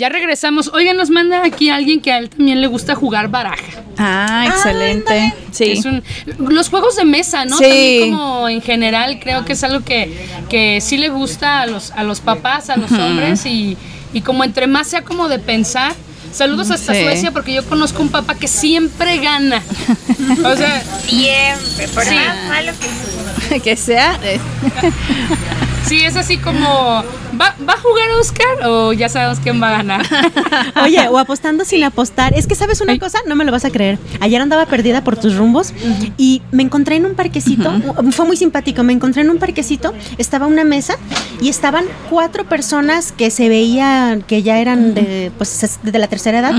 [0.00, 0.70] Ya regresamos.
[0.72, 3.62] Oigan, nos manda aquí alguien que a él también le gusta jugar baraja.
[3.98, 5.34] Ah, excelente.
[5.52, 5.72] Sí.
[5.72, 6.02] Es un-
[6.38, 7.58] los juegos de mesa, ¿no?
[7.58, 7.64] Sí.
[7.64, 10.10] También como en general creo que es algo que,
[10.48, 13.76] que sí le gusta a los, a los papás, a los hombres y,
[14.14, 15.92] y como entre más sea como de pensar.
[16.32, 17.02] Saludos hasta Sí.
[17.02, 19.62] Suecia porque yo conozco un papá que siempre gana.
[20.44, 22.14] O sea, Siempre, por Sí.
[22.14, 22.72] más malo
[23.50, 24.18] que que sea.
[25.90, 27.02] Sí es así como
[27.40, 30.06] ¿va, ¿va a jugar Oscar o ya sabemos quién va a ganar?
[30.84, 32.32] Oye, o apostando sin apostar.
[32.36, 33.18] Es que, ¿sabes una cosa?
[33.26, 33.98] No me lo vas a creer.
[34.20, 35.72] Ayer andaba perdida por tus rumbos
[36.16, 37.72] y me encontré en un parquecito.
[38.12, 38.84] Fue muy simpático.
[38.84, 39.92] Me encontré en un parquecito.
[40.16, 40.94] Estaba una mesa
[41.40, 46.06] y estaban cuatro personas que se veían que ya eran de, pues, es- de la
[46.06, 46.54] tercera edad.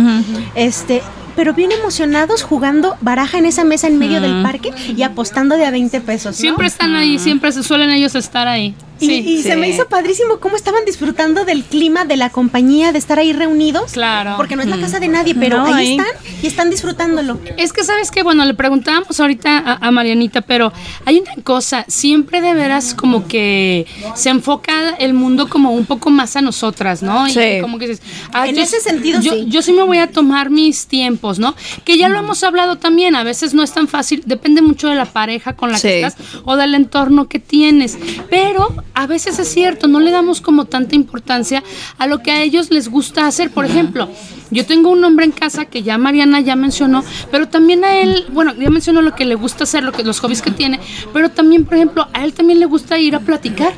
[0.56, 1.02] Este.
[1.38, 5.66] Pero bien emocionados jugando baraja en esa mesa en medio del parque y apostando de
[5.66, 6.36] a 20 pesos.
[6.36, 6.42] ¿no?
[6.42, 8.76] Siempre están ahí, siempre suelen ellos estar ahí.
[9.02, 9.58] Y, Sí, y se sí.
[9.58, 13.92] me hizo padrísimo cómo estaban disfrutando del clima, de la compañía, de estar ahí reunidos.
[13.94, 14.36] Claro.
[14.38, 15.92] Porque no es la casa de nadie, pero No, ahí ahí.
[15.98, 17.40] están y están disfrutándolo.
[17.58, 20.72] Es que sabes que, bueno, le preguntábamos ahorita a, a Marianita, pero
[21.06, 23.86] hay una cosa, siempre de veras como que
[24.16, 27.28] se enfoca el mundo como un poco más a nosotras, ¿no?
[27.28, 27.58] Y Sí.
[27.62, 29.46] como que dices, ah, En yo- ese sentido, yo, sí.
[29.48, 31.56] yo sí me voy a tomar mis tiempos, ¿no?
[31.84, 34.96] Que ya lo hemos hablado también, a veces no es tan fácil, depende mucho de
[34.96, 35.88] la pareja con la que Sí.
[36.06, 37.98] estás o del entorno que tienes,
[38.30, 41.64] pero a veces es cierto, no le damos como tanta importancia
[41.98, 43.52] a lo que a ellos les gusta hacer.
[43.52, 44.10] Por ejemplo,
[44.52, 48.26] yo tengo un hombre en casa que ya Mariana ya mencionó, pero también a él,
[48.32, 50.80] bueno, ya mencionó lo que le gusta hacer, lo que los hobbies que tiene,
[51.14, 53.74] pero también, por ejemplo, a él también le gusta ir a platicar.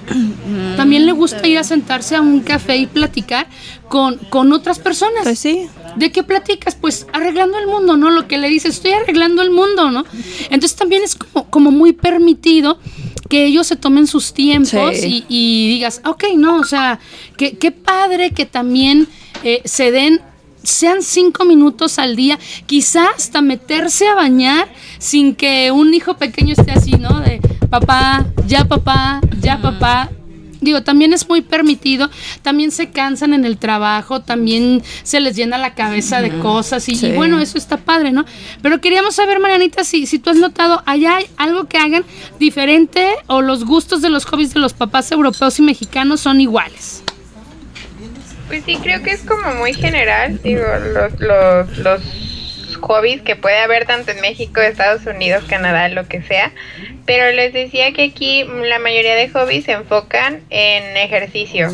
[0.78, 3.47] También le gusta ir a sentarse a un café y platicar
[3.88, 5.24] con, con otras personas.
[5.24, 5.67] Pues sí.
[5.95, 6.76] ¿De qué platicas?
[6.76, 8.09] Pues arreglando el mundo, ¿no?
[8.09, 10.03] Lo que le dices, estoy arreglando el mundo, ¿no?
[10.49, 12.80] Entonces también es como, como muy permitido
[13.30, 15.26] que ellos se tomen sus tiempos Sí.
[15.30, 16.99] y, y digas, ok, no, o sea,
[17.38, 19.07] que- qué padre que también
[19.43, 20.19] eh, se den,
[20.64, 26.53] sean cinco minutos al día, quizás hasta meterse a bañar sin que un hijo pequeño
[26.57, 27.20] esté así, ¿no?
[27.20, 30.09] De papá, ya papá, ya papá.
[30.61, 32.09] Digo, también es muy permitido,
[32.41, 37.11] también se cansan en el trabajo, también se les llena la cabeza de cosas y,
[37.11, 38.24] bueno, eso está padre, ¿no?
[38.61, 42.05] Pero queríamos saber, Marianita, si, si tú has notado, ¿allá hay algo que hagan
[42.39, 47.03] diferente o los gustos de los hobbies de los papás europeos y mexicanos son iguales?
[48.54, 53.58] Pues sí, creo que es como muy general, digo, los, los, los hobbies que puede
[53.58, 56.51] haber tanto en México, Estados Unidos, Canadá, lo que sea.
[57.08, 61.72] Pero les decía que aquí la mayoría de hobbies se enfocan en ejercicio,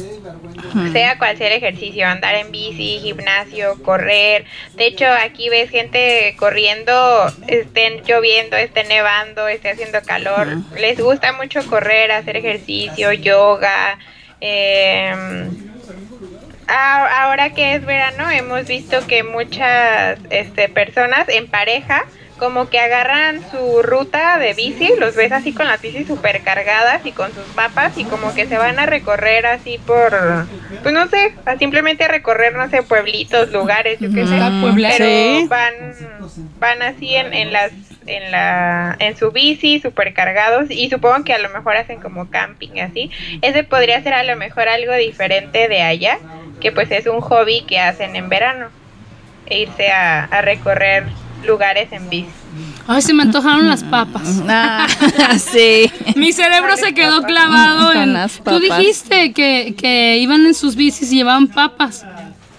[0.94, 4.46] sea cual sea el ejercicio, andar en bici, gimnasio, correr.
[4.78, 10.48] De hecho, aquí ves gente corriendo, estén lloviendo, esté nevando, esté haciendo calor.
[10.80, 14.00] Les gusta mucho correr, hacer ejercicio, yoga.
[14.40, 15.14] Eh,
[16.76, 22.01] ahora que es verano hemos visto que muchas este, personas en pareja
[22.36, 27.05] como que agarran su ruta de bici, los ves así con las bicis super cargadas
[27.05, 30.49] y con sus mapas y como que se van a recorrer así por,
[30.82, 34.55] pues no sé, a simplemente a recorrer, no sé, pueblitos, lugares, yo qué sé,
[34.86, 35.47] pero Sí.
[35.49, 35.74] van,
[36.59, 37.74] van así en, en las
[38.05, 42.30] en la en su bici super cargados y supongo que a lo mejor hacen como
[42.30, 43.11] camping así.
[43.41, 46.17] Ese podría ser a lo mejor algo diferente de allá
[46.60, 48.68] que pues es un hobby que hacen en verano
[49.45, 51.05] e irse a, a recorrer
[51.45, 52.30] lugares en bici
[52.88, 54.41] Ay, se me antojaron las papas.
[54.49, 54.88] Ah,
[55.38, 55.91] sí.
[56.16, 58.14] Mi cerebro se quedó clavado en...
[58.14, 62.03] las Tú dijiste que, que iban en sus bicis y llevaban papas.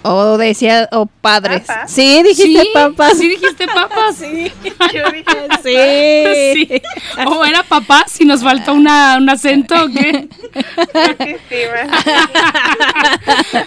[0.03, 1.63] O decía, o padres.
[1.87, 3.17] Sí, dijiste sí, papas.
[3.17, 4.15] Sí, dijiste papas.
[4.15, 4.51] Sí.
[4.93, 5.47] yo dije
[6.65, 6.67] Sí.
[6.67, 6.81] sí.
[7.27, 10.27] O era papá si nos faltó una, un acento o qué.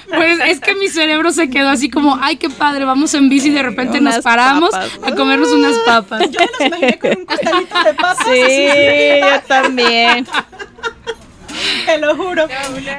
[0.08, 3.48] Pues es que mi cerebro se quedó así como, ay, qué padre, vamos en bici
[3.48, 4.90] y de repente nos paramos papas.
[5.04, 6.30] a comernos unas papas.
[6.30, 8.26] Yo me los imaginé con un costalito de papas.
[8.26, 8.66] Sí,
[9.20, 10.26] yo también.
[12.04, 12.46] Lo juro.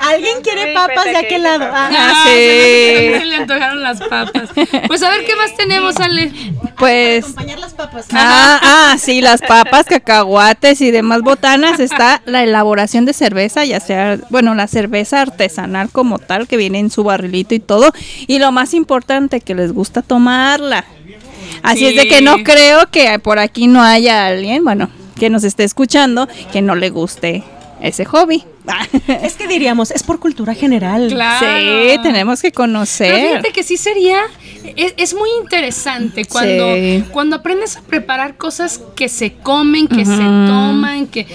[0.02, 1.66] ¿Alguien quiere papas de que aquel lado?
[1.72, 2.32] Ah, Ah, sí.
[2.36, 4.50] se me- se le antojaron las papas.
[4.88, 6.32] Pues a ver qué más tenemos, Ale.
[6.78, 7.24] Pues.
[7.26, 8.06] acompañar las papas.
[8.12, 11.80] Ah, ah, sí, las papas, cacahuates y demás botanas.
[11.80, 16.80] Está la elaboración de cerveza, ya sea, bueno, la cerveza artesanal como tal, que viene
[16.80, 17.92] en su barrilito y todo.
[18.28, 20.86] Y lo más importante, que les gusta tomarla.
[21.64, 24.90] Así es de que no creo que por aquí no haya alguien, bueno,
[25.20, 27.44] que nos esté escuchando que no le guste
[27.82, 28.44] ese hobby.
[29.08, 31.08] Es que diríamos, es por cultura general.
[31.10, 31.46] Claro.
[31.46, 33.28] Sí, tenemos que Pero conocer.
[33.30, 34.20] fíjate que sí sería,
[34.76, 37.04] es, es muy interesante cuando, Sí.
[37.12, 41.28] cuando aprendes a preparar cosas que se comen, que se toman, que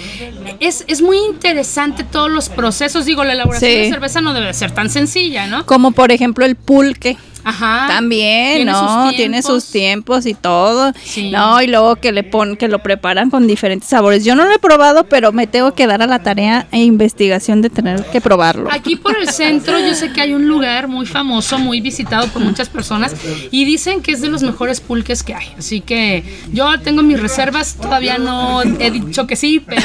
[0.61, 3.05] es, es muy interesante todos los procesos.
[3.05, 3.77] Digo, la elaboración Sí.
[3.79, 5.67] de cerveza no debe ser tan sencilla, ¿no?
[5.67, 7.17] Como por ejemplo el pulque.
[7.45, 7.87] Ajá.
[7.89, 9.07] También, Tiene ¿no?
[9.07, 10.93] sus Tiene sus tiempos y todo.
[11.03, 11.31] Sí.
[11.31, 14.25] No, y luego que le pon, que lo preparan con diferentes sabores.
[14.25, 17.63] Yo no lo he probado, pero me tengo que dar a la tarea e investigación
[17.63, 18.71] de tener que probarlo.
[18.71, 22.43] Aquí por el centro yo sé que hay un lugar muy famoso, muy visitado por
[22.43, 23.15] muchas personas
[23.51, 25.47] y dicen que es de los mejores pulques que hay.
[25.59, 29.83] Así que yo tengo mis reservas, todavía no he dicho que sí, pero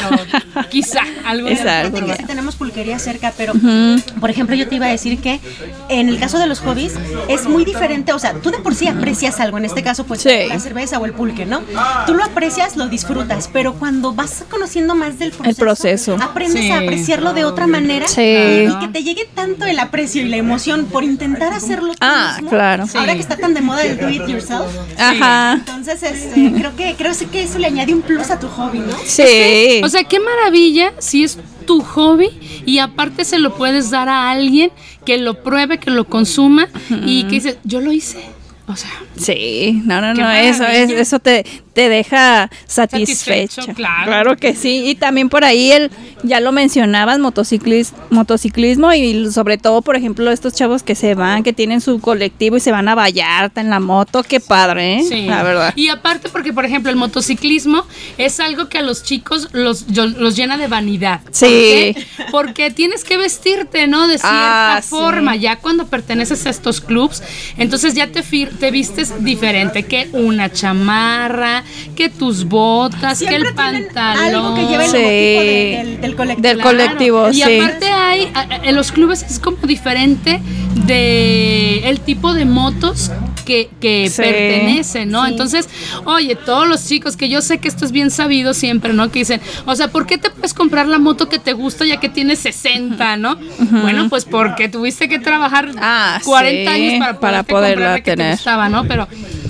[0.69, 1.47] quizá algo.
[1.47, 2.05] Exacto.
[2.05, 3.53] Que sí tenemos pulquería cerca, pero
[4.19, 5.39] por ejemplo yo te iba a decir que
[5.89, 6.93] en el caso de los hobbies
[7.27, 10.21] es muy diferente, o sea, tú de por sí aprecias algo, en este caso pues
[10.21, 10.29] Sí.
[10.47, 11.61] la cerveza o el pulque, ¿no?
[12.05, 16.17] Tú lo aprecias, lo disfrutas, pero cuando vas conociendo más del proceso, proceso.
[16.21, 16.71] aprendes Sí.
[16.71, 18.21] a apreciarlo de otra manera Sí.
[18.21, 22.33] y que te llegue tanto el aprecio y la emoción por intentar hacerlo tú Ah,
[22.35, 22.49] mismo.
[22.49, 22.85] claro.
[22.95, 24.65] Ahora que está tan de moda el do it yourself.
[24.97, 25.53] Ajá.
[25.53, 28.95] Entonces, este, creo que creo que eso le añade un plus a tu hobby, ¿no?
[29.05, 29.81] Sí.
[29.83, 32.29] O sea, qué maravilla si es tu hobby
[32.65, 34.71] y aparte se lo puedes dar a alguien
[35.05, 36.67] que lo pruebe, que lo consuma
[37.05, 38.23] y que dice, yo lo hice.
[38.67, 43.61] O sea, Sí, no, no, no, eso es, eso te, te deja satisfecha.
[43.61, 44.35] Satisfecho, claro.
[44.37, 44.83] que sí.
[44.89, 45.91] Y también por ahí el,
[46.23, 51.43] ya lo mencionabas, motociclis, motociclismo y sobre todo, por ejemplo, estos chavos que se van,
[51.43, 55.03] que tienen su colectivo y se van a Vallarta en la moto, qué padre, ¿eh?
[55.07, 55.25] Sí.
[55.27, 55.73] La verdad.
[55.75, 57.85] Y aparte porque, por ejemplo, el motociclismo
[58.17, 61.21] es algo que a los chicos los, los llena de vanidad.
[61.21, 61.45] ¿Por Sí.
[61.45, 62.07] qué?
[62.31, 64.07] Porque tienes que vestirte, ¿no?
[64.07, 64.89] De cierta Ah, sí.
[64.89, 65.35] forma.
[65.35, 67.21] Ya cuando perteneces a estos clubs,
[67.57, 69.83] entonces ya te, fir- te vistes diferente.
[69.83, 71.63] Que una chamarra,
[71.95, 74.35] que tus botas, que el pantalón.
[74.35, 74.97] algo que lleve el Sí.
[74.97, 76.47] logotipo de- del, del colectivo.
[76.47, 77.59] Del colectivo, Y sí.
[77.59, 78.31] aparte hay,
[78.63, 80.41] en los clubes es como diferente
[80.75, 83.11] de el tipo de motos
[83.45, 84.21] que, que Sí.
[84.21, 85.25] pertenecen, ¿no?
[85.25, 85.69] Entonces,
[86.05, 89.09] oye, todos los chicos, que yo sé que esto es bien sabido siempre, ¿no?
[89.11, 91.97] Que dicen, o sea, ¿por qué te puedes comprar la moto que te gusta ya
[91.97, 93.37] que tienes 60, ¿no?
[93.81, 98.11] Bueno, pues porque tuviste que trabajar Ah, 40 sí, años para, para poderla la que
[98.11, 98.31] te tener.
[98.35, 98.85] gustaba, ¿no?
[98.85, 99.07] Pero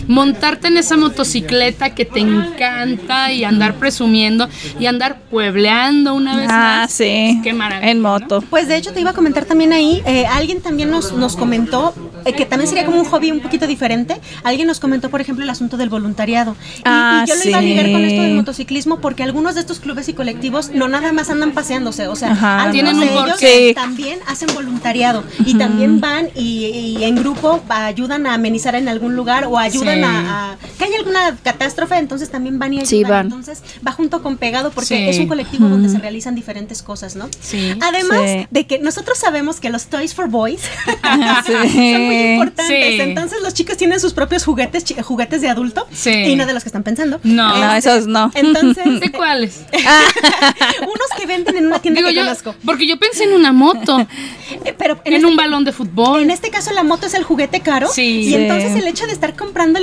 [0.08, 4.47] montarte en esa motocicleta que te encanta y andar presumiendo
[4.80, 6.91] y andar puebleando una vez Ah, más.
[6.91, 7.39] sí.
[7.43, 7.91] Qué maravilla.
[7.91, 8.10] En ¿no?
[8.10, 8.41] moto.
[8.49, 11.93] Pues de hecho te iba a comentar también ahí, eh, alguien también nos, nos comentó
[12.26, 14.18] eh, que también sería como un hobby un poquito diferente.
[14.43, 16.56] Alguien nos comentó, por ejemplo, el asunto del voluntariado.
[16.80, 19.62] Y, Ah, y yo lo iba a ligar con esto del motociclismo porque algunos de
[19.62, 22.70] estos clubes y colectivos no nada más andan paseándose, o sea, Ajá.
[22.72, 23.38] Tienen un ellos.
[23.39, 23.72] Sí.
[23.76, 26.66] también hacen voluntariado y también van y,
[26.97, 30.98] y en grupo ayudan a amenizar en algún lugar o ayudan A, a- que haya
[30.98, 32.89] alguna catástrofe, entonces también van y ayudan.
[32.89, 33.26] Sí, van.
[33.28, 35.08] Entonces va junto con pegado porque Sí.
[35.10, 37.30] es un colectivo donde se realizan diferentes cosas, ¿no?
[37.39, 37.74] Sí.
[37.82, 38.48] Además Sí.
[38.52, 40.91] de que nosotros sabemos que los Toys for Boys Sí.
[41.93, 42.68] son muy importantes.
[42.68, 43.02] Sí.
[43.02, 46.12] Entonces los chicos tienen sus propios juguetes, juguetes de adulto Sí.
[46.12, 47.20] y no de los que están pensando.
[47.24, 47.56] No.
[47.58, 48.32] No, Este, esos no.
[48.34, 49.62] Entonces, ¿De cuáles?
[50.82, 52.56] unos que venden en una tienda Digo que yo, conozco.
[52.66, 54.06] porque yo pensé en una moto,
[54.64, 56.22] Eh, Pero en, en este, un balón de fútbol.
[56.22, 57.88] en este caso la moto es el juguete caro.
[57.91, 58.20] Sí.
[58.22, 58.36] Y Sí.
[58.36, 59.36] entonces el hecho de estar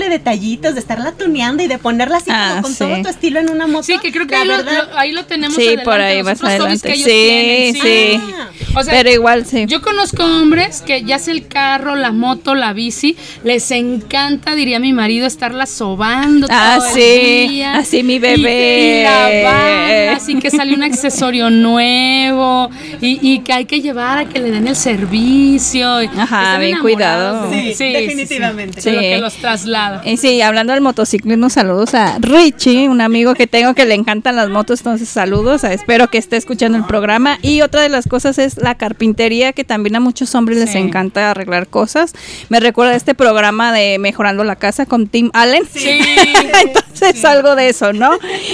[0.03, 2.79] comprándole detallitos, de estarla tuneando y de ponerla así Ah, como con sí.
[2.79, 3.85] todo tu estilo en una moto.
[3.85, 6.19] Sí, que creo que ahí lo, verdad, lo- ahí lo tenemos Sí, adelante, por ahí
[6.23, 6.89] los hobbies adelante.
[6.89, 8.62] que ellos Sí, tienen, sí.
[8.75, 9.67] O sea, Pero igual sí.
[9.69, 14.79] Yo conozco hombres que ya sea el carro, la moto, la bici, les encanta, diría
[14.81, 17.75] mi marido, estarla sobando Ah, todo el sí, día.
[17.77, 19.01] así mi bebé.
[19.01, 22.71] Y, lavarla, así que sale un accesorio nuevo
[23.01, 25.99] y, y que hay que llevar a que le den el servicio.
[26.17, 27.51] Ajá, bien cuidado.
[27.51, 28.81] Sí, definitivamente.
[28.81, 29.07] de lo Sí.
[29.07, 30.03] que los traslada.
[30.05, 34.37] Y sí, hablando del motociclismo, saludos a Richie, un amigo que tengo que le encantan
[34.37, 37.39] las motos, entonces saludos, a- espero que esté escuchando el programa.
[37.43, 41.31] Y otra de las cosas es la carpintería, que también a muchos hombres les encanta
[41.31, 42.15] arreglar cosas.
[42.49, 45.65] Me recuerda este programa de Mejorando la Casa con Tim Allen.
[45.73, 45.89] Sí.
[46.65, 48.11] Entonces algo de eso, ¿no?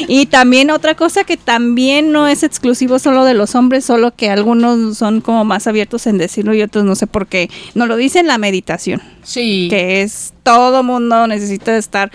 [0.09, 4.31] Y también otra cosa que también no es exclusivo solo de los hombres, solo que
[4.31, 7.51] algunos son como más abiertos en decirlo y otros no sé por qué.
[7.75, 9.69] No lo dicen la meditación Sí.
[9.71, 12.11] que es todo mundo necesita estar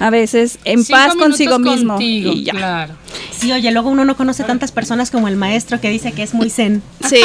[0.00, 2.52] a veces en Cinco paz consigo mismo contigo, y ya.
[2.52, 2.94] Claro.
[3.30, 6.34] Sí, oye, luego uno no conoce tantas personas como el maestro que dice que es
[6.34, 6.82] muy zen.
[7.08, 7.20] Sí,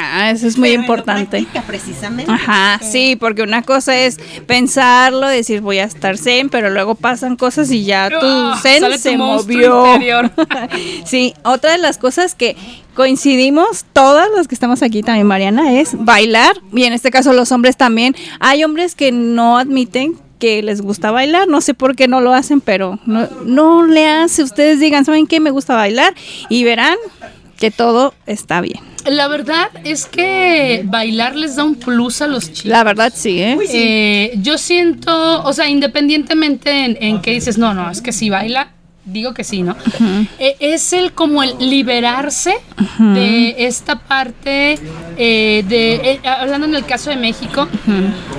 [0.00, 1.46] ah, eso es muy Pero importante.
[1.66, 2.30] precisamente.
[2.30, 7.36] Ajá, sí, porque una cosa es pensarlo, decir voy a estar zen, pero luego pasan
[7.36, 9.86] cosas y ya tu Ah, zen tu se movió.
[9.94, 10.30] interior.
[11.04, 12.56] sí, otra de las cosas que
[13.00, 17.50] coincidimos todas las que estamos aquí también, Mariana, es bailar, y en este caso los
[17.50, 18.14] hombres también.
[18.40, 22.34] Hay hombres que no admiten que les gusta bailar, no sé por qué no lo
[22.34, 25.40] hacen, pero no, no le hace, ustedes digan, ¿saben qué?
[25.40, 26.12] Me gusta bailar
[26.50, 26.98] y verán
[27.58, 28.80] que todo está bien.
[29.06, 32.66] La verdad es que bailar les da un plus a los chicos.
[32.66, 33.56] La verdad sí, ¿eh?
[33.72, 38.28] Eh, yo siento, o sea, independientemente en, en que dices, no, no, es que si
[38.28, 38.74] baila,
[39.04, 39.76] digo que sí, ¿no?
[40.38, 42.54] Eh, es el como el liberarse
[42.98, 44.78] de esta parte
[45.16, 47.68] eh, de, eh, hablando en el caso de México,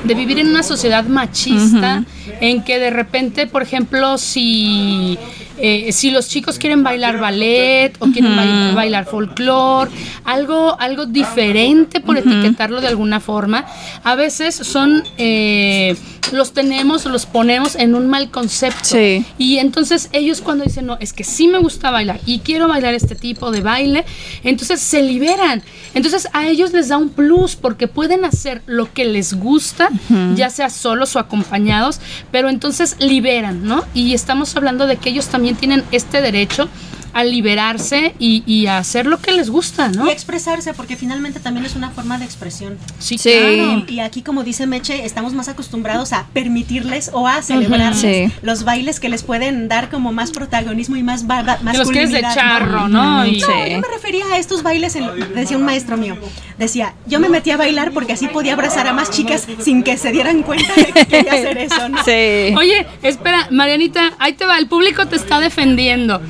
[0.03, 2.03] de vivir en una sociedad machista,
[2.39, 5.17] en que de repente, por ejemplo, si...
[5.57, 9.91] eh, si los chicos quieren bailar ballet o quieren ba- bailar folclore,
[10.23, 13.65] algo, algo diferente por etiquetarlo de alguna forma,
[14.03, 15.95] a veces son, eh,
[16.31, 18.79] los tenemos, los ponemos en un mal concepto.
[18.85, 19.23] Sí.
[19.37, 22.93] Y entonces ellos cuando dicen, no, es que sí me gusta bailar y quiero bailar
[22.95, 24.05] este tipo de baile,
[24.43, 25.61] entonces se liberan.
[25.93, 29.89] Entonces a ellos les da un plus porque pueden hacer lo que les gusta,
[30.35, 31.99] ya sea solos o acompañados,
[32.31, 33.83] pero entonces liberan, ¿no?
[33.93, 36.69] Y estamos hablando de que ellos también tienen este derecho
[37.13, 40.07] a liberarse y, y a hacer lo que les gusta, ¿no?
[40.07, 42.77] Y expresarse, porque finalmente también es una forma de expresión.
[42.99, 43.29] Sí, Sí.
[43.31, 43.83] claro.
[43.87, 48.33] Y aquí, como dice Meche, estamos más acostumbrados a permitirles o a celebrarles Sí.
[48.41, 51.89] los bailes que les pueden dar como más protagonismo y más, ba- ba- Que los
[51.89, 53.25] quieres de charro, ¿no?
[53.25, 53.47] Y- Sí.
[53.47, 56.17] No, yo me refería a estos bailes, en- decía un maestro mío,
[56.57, 59.97] decía, yo me metí a bailar porque así podía abrazar a más chicas sin que
[59.97, 61.97] se dieran cuenta de que quería hacer eso, ¿no?
[62.03, 62.53] Sí.
[62.57, 66.21] Oye, espera, Marianita, ahí te va, el público te está defendiendo.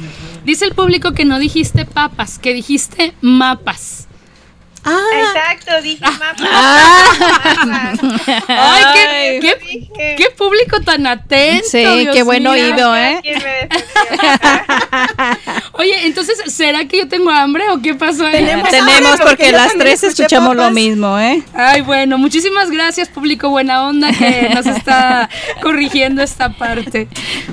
[0.44, 4.08] Dice el público que no dijiste papas, que dijiste mapas.
[4.84, 6.36] Ah, Exacto, dije mapa.
[8.48, 10.16] Ay, qué, qué- Dije.
[10.18, 11.68] qué público tan atento.
[11.70, 12.52] Sí, Dios qué buen mío.
[12.52, 13.20] oído, ¿eh?
[13.22, 14.42] ¿Quién me defendió?
[15.74, 18.34] Oye, entonces, ¿será que yo tengo hambre o qué pasó ahí?
[18.34, 21.44] Tenemos- Tenemos hambre, porque porque las tres escuchamos lo mismo, ¿eh?
[21.54, 25.30] Ay, bueno, muchísimas gracias, público buena onda, que nos está
[25.62, 27.08] corrigiendo esta parte.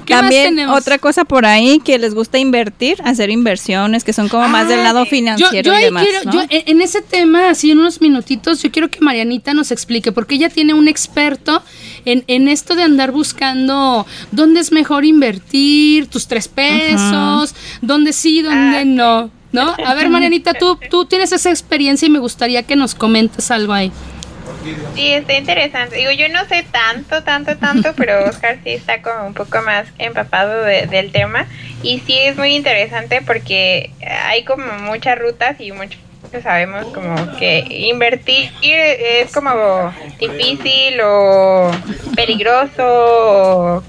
[0.05, 0.79] ¿Qué más También tenemos?
[0.79, 4.83] otra cosa por ahí que les gusta invertir, hacer inversiones que son como más del
[4.83, 6.05] lado financiero yo y demás.
[6.05, 6.33] quiero, ¿no?
[6.33, 7.18] yo en ese tema,
[7.49, 11.63] así en unos minutitos, yo quiero que Marianita nos explique, porque ella tiene un experto
[12.05, 18.43] en, en esto de andar buscando dónde es mejor invertir, tus tres pesos, dónde sí,
[18.43, 19.31] dónde no.
[19.51, 19.75] ¿No?
[19.85, 23.73] A ver, Marianita, tú, tú tienes esa experiencia y me gustaría que nos comentes algo
[23.73, 23.91] ahí.
[24.95, 25.97] Sí, está interesante.
[25.97, 29.87] Digo, yo no sé tanto, tanto, tanto, pero Oscar sí está como un poco más
[29.99, 31.47] empapado de- del tema.
[31.83, 33.91] Y sí es muy interesante porque
[34.27, 35.99] hay como muchas rutas y muchos
[36.43, 41.71] sabemos como que invertir es como difícil o
[42.15, 43.83] peligroso o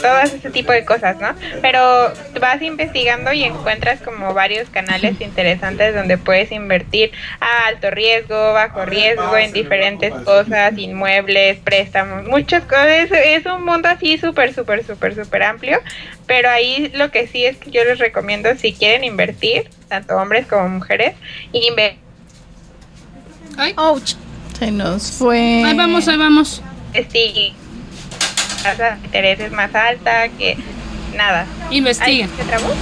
[0.00, 1.34] todo ese tipo de cosas, ¿no?
[1.60, 8.52] Pero vas investigando y encuentras como varios canales interesantes donde puedes invertir a alto riesgo,
[8.52, 13.10] bajo riesgo, en diferentes cosas, inmuebles, préstamos, muchas cosas.
[13.10, 15.80] Es, un mundo así súper, súper, súper, súper amplio.
[16.26, 20.46] Pero ahí lo que sí es que yo les recomiendo si quieren invertir, tanto hombres
[20.46, 21.14] como mujeres,
[21.52, 22.02] invertir
[23.56, 24.14] Ay, ouch.
[24.58, 25.64] Se nos fue.
[25.64, 26.62] ahí vamos, ahí vamos.
[27.10, 27.52] sí,
[28.62, 30.56] tasa de interés es más alta que
[31.16, 31.46] nada.
[31.70, 32.30] Investiguen.
[32.30, 32.74] Ay, ¿se trabó?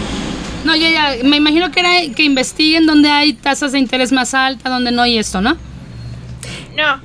[0.64, 4.34] No, ya, ya, me imagino que era que investiguen dónde hay tasas de interés más
[4.34, 5.56] altas, donde no hay esto, ¿no?
[6.76, 7.00] No,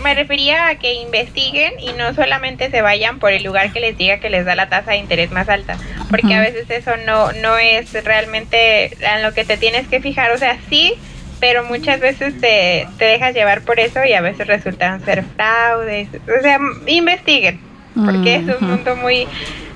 [0.00, 3.96] me refería a que investiguen y no solamente se vayan por el lugar que les
[3.96, 5.76] diga que les da la tasa de interés más alta,
[6.10, 10.30] porque a veces eso no no es realmente en lo que te tienes que fijar,
[10.32, 10.94] o sea, sí,
[11.40, 16.08] pero muchas veces te, te dejas llevar por eso y a veces resultan ser fraudes,
[16.14, 17.60] o sea, investiguen,
[17.94, 19.26] porque es un mundo muy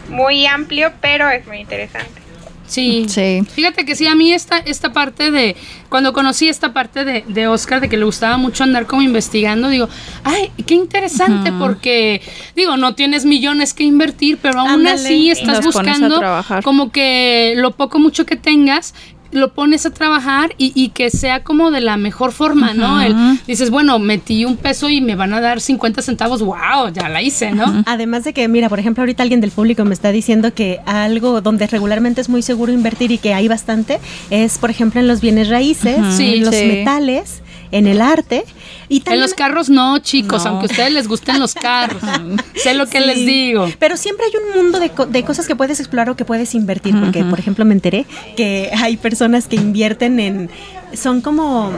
[0.08, 2.28] muy amplio, pero es muy interesante.
[2.68, 3.06] Sí.
[3.08, 3.42] Sí.
[3.50, 5.56] Fíjate que sí, a mí esta, esta parte de,
[5.88, 9.68] cuando conocí esta parte de, de Oscar, de que le gustaba mucho andar como investigando,
[9.68, 9.88] digo,
[10.22, 12.20] ay, qué interesante, porque,
[12.54, 15.00] digo, no tienes millones que invertir, pero aún Ándale.
[15.00, 16.62] así estás buscando trabajar.
[16.62, 18.94] como que lo poco mucho que tengas,
[19.30, 23.00] lo pones a trabajar y, y que sea como de la mejor forma, ¿no?
[23.00, 23.14] El-
[23.46, 27.20] dices, bueno, metí un peso y me van a dar 50 centavos, wow, ya la
[27.22, 27.82] hice, ¿no?
[27.86, 31.40] Además de que, mira, por ejemplo, ahorita alguien del público me está diciendo que algo
[31.40, 33.98] donde regularmente es muy seguro invertir y que hay bastante
[34.30, 36.64] es, por ejemplo, en los bienes raíces, Sí, en los sí.
[36.66, 37.42] metales,
[37.72, 38.44] en el arte
[38.88, 40.50] y En los carros no, chicos, No.
[40.50, 42.02] aunque a ustedes les gusten los carros.
[42.56, 43.06] sé lo que Sí.
[43.06, 43.68] les digo.
[43.78, 46.94] Pero siempre hay un mundo de, de cosas que puedes explorar o que puedes invertir,
[46.98, 48.06] porque por ejemplo me enteré
[48.36, 50.50] que hay personas que invierten en,
[50.94, 51.70] son como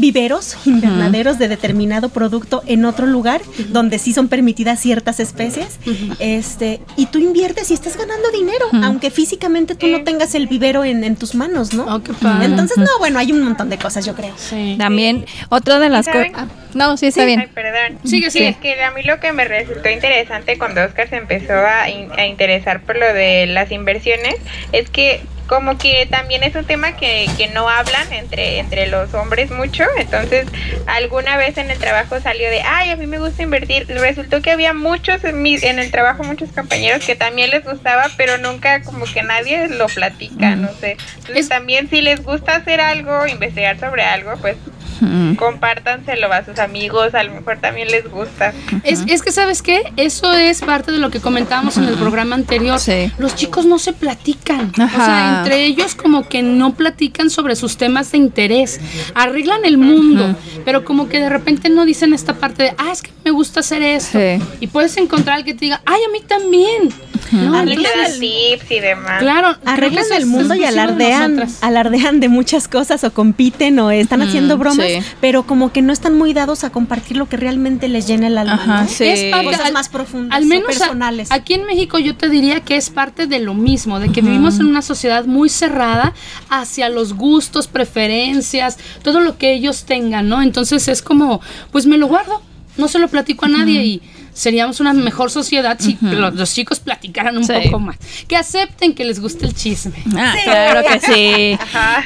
[0.00, 5.78] viveros, invernaderos de determinado producto en otro lugar donde sí son permitidas ciertas especies.
[6.18, 10.84] Este, y tú inviertes y estás ganando dinero, aunque físicamente tú no tengas el vivero
[10.84, 11.84] en, en tus manos, ¿no?
[11.94, 12.46] Oh, qué padre.
[12.46, 14.34] Entonces, no, bueno, hay un montón de cosas, yo creo.
[14.36, 14.76] Sí.
[14.78, 16.30] También, otra de las cosas.
[16.32, 16.50] ¿Saben?
[16.74, 17.50] No, sí, está Ay, bien.
[17.54, 17.98] perdón.
[18.04, 18.48] Sigue, Sí, sigue.
[18.50, 22.10] es que a mí lo que me resultó interesante cuando Oscar se empezó a, in-
[22.16, 24.36] a interesar por lo de las inversiones
[24.72, 25.20] es que
[25.50, 29.82] como que también es un tema que, que no hablan entre, entre los hombres mucho,
[29.98, 30.46] entonces
[30.86, 34.52] alguna vez en el trabajo salió de, ay, a mí me gusta invertir, resultó que
[34.52, 38.82] había muchos en, mi, en el trabajo, muchos compañeros que también les gustaba, pero nunca
[38.82, 40.92] como que nadie lo platica, no sé.
[41.16, 44.54] Entonces Es- también si les gusta hacer algo, investigar sobre algo, pues
[45.00, 45.34] Mm.
[45.34, 48.52] compártanselo a sus amigos, a lo mejor también les gusta.
[48.84, 49.92] Es, es que, ¿sabes qué?
[49.96, 52.78] Eso es parte de lo que comentábamos en el programa anterior.
[52.78, 53.10] Sí.
[53.18, 54.72] Los chicos no se platican.
[54.78, 58.80] O sea, entre ellos como que no platican sobre sus temas de interés.
[59.14, 63.02] Arreglan el mundo, pero como que de repente no dicen esta parte de, ah, es
[63.02, 64.18] que me gusta hacer esto.
[64.18, 64.42] Sí.
[64.60, 66.92] Y puedes encontrar al que te diga, ay, a mí también.
[67.32, 67.60] ¿No?
[67.60, 69.20] Entonces, tips y demás.
[69.20, 69.56] claro.
[69.64, 74.58] Arreglan el mundo y de alardean, alardean de muchas cosas o compiten o están haciendo
[74.58, 75.06] bromas, sí.
[75.20, 78.38] pero como que no están muy dados a compartir lo que realmente les llena el
[78.38, 78.54] alma.
[78.54, 78.88] Ajá, ¿no?
[78.88, 79.04] sí.
[79.04, 81.30] Es parte- Cosas al- más profundas Al menos a- personales.
[81.30, 84.58] aquí en México yo te diría que es parte de lo mismo, de que vivimos
[84.60, 86.14] en una sociedad muy cerrada
[86.48, 90.42] hacia los gustos, preferencias, todo lo que ellos tengan, ¿no?
[90.42, 91.40] Entonces es como,
[91.72, 92.42] pues me lo guardo,
[92.76, 94.02] no se lo platico a nadie y
[94.40, 97.52] seríamos una mejor sociedad si los, los chicos platicaran un Sí.
[97.64, 99.92] poco más, que acepten que les guste el chisme.
[100.16, 101.58] Ah, claro que sí.
[101.60, 102.04] Ajá.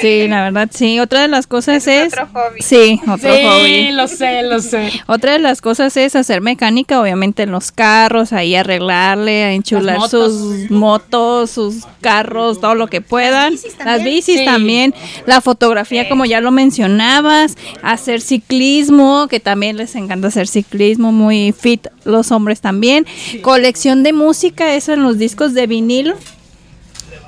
[0.00, 0.98] Sí, la verdad, sí.
[1.00, 2.12] Otra de las cosas Es es.
[2.14, 2.62] otro hobby.
[2.62, 3.92] Sí, otro sí, hobby.
[3.92, 4.90] lo sé, lo sé.
[5.06, 9.98] Otra de las cosas es hacer mecánica, obviamente en los carros, ahí arreglarle, a enchular
[9.98, 10.32] Las motos.
[10.32, 13.52] sus motos, sus carros, todo lo que puedan.
[13.52, 14.04] bicis Las también.
[14.14, 14.44] bicis Sí.
[14.44, 14.94] también,
[15.26, 16.08] la fotografía, Sí.
[16.08, 22.32] como ya lo mencionabas, hacer ciclismo, que también les encanta hacer ciclismo, muy fit los
[22.32, 23.06] hombres también.
[23.42, 26.14] Colección de música, eso en los discos de vinilo.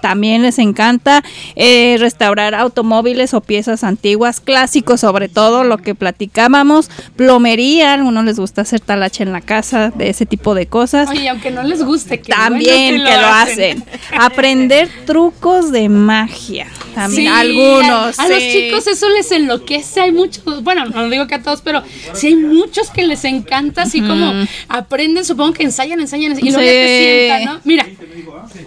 [0.02, 1.22] También les encanta
[1.56, 8.24] eh, restaurar automóviles o piezas antiguas, clásicos sobre todo, lo que platicábamos, plomería, a algunos
[8.24, 11.08] les gusta hacer talache en la casa, de ese tipo de cosas.
[11.08, 13.84] Oye, aunque no les guste, que También que lo hacen.
[14.18, 16.66] Aprender trucos de magia.
[16.94, 18.18] También Sí, algunos.
[18.18, 18.50] A, a los sí.
[18.52, 20.00] chicos eso les enloquece.
[20.00, 21.82] Hay muchos, bueno, no digo que a todos, pero
[22.12, 24.32] sí hay muchos que les encanta, así como
[24.68, 27.04] aprenden, supongo que ensayan, ensayan, y luego ya te Sí.
[27.04, 27.60] sientan, ¿no?
[27.64, 27.86] Mira,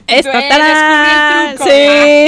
[0.08, 0.40] Esta,
[1.56, 1.66] Truco.
[1.70, 2.28] sí.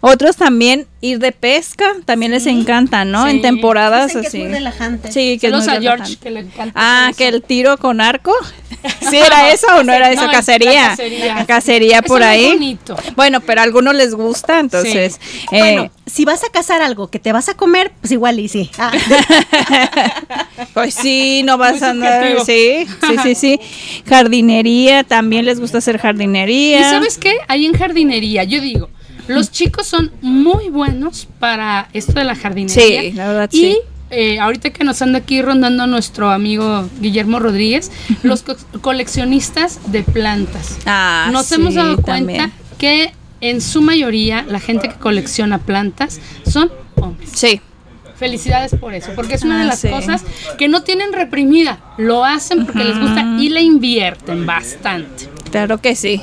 [0.00, 3.24] Otros también ir de pesca, también les encanta, ¿no?
[3.24, 3.30] Sí.
[3.30, 4.42] En temporadas Dicen que es así.
[4.42, 5.12] muy relajante.
[5.12, 6.16] Sí, que es saludos muy a George, relajante.
[6.22, 6.72] que le encanta.
[6.74, 8.32] Ah, que el tiro con arco.
[9.08, 10.22] ¿Sí era eso o no era eso?
[10.22, 10.88] No, es la cacería.
[10.90, 11.34] cacería.
[11.36, 12.52] La cacería por Eso es ahí.
[12.52, 12.96] bonito.
[13.16, 15.20] Bueno, pero a algunos les gusta, entonces.
[15.52, 18.48] eh, Bueno, si vas a cazar algo que te vas a comer, pues igual y
[18.48, 18.70] sí.
[18.78, 18.90] Ah,
[20.74, 22.36] Pues sí, no vas Muy a andar.
[22.44, 23.60] Sí, sí, sí, sí.
[24.08, 26.80] Jardinería, también les gusta hacer jardinería.
[26.80, 27.36] ¿Y sabes qué?
[27.48, 28.90] Ahí en jardinería, yo digo,
[29.28, 33.00] los chicos son muy buenos para esto de la jardinería.
[33.02, 33.78] Sí, la verdad, y, sí.
[34.10, 37.90] eh, ahorita que nos anda aquí rondando nuestro amigo Guillermo Rodríguez,
[38.22, 40.78] los co- coleccionistas de plantas.
[40.86, 42.38] Ah, nos sí, hemos dado también.
[42.40, 46.20] cuenta que en su mayoría la gente que colecciona plantas
[46.50, 47.30] son hombres.
[47.34, 47.60] Sí.
[48.16, 49.88] Felicidades por eso, porque es una Ah, de las sí.
[49.90, 50.24] cosas
[50.58, 55.28] que no tienen reprimida, lo hacen porque les gusta y le invierten bastante.
[55.52, 56.20] Claro que sí.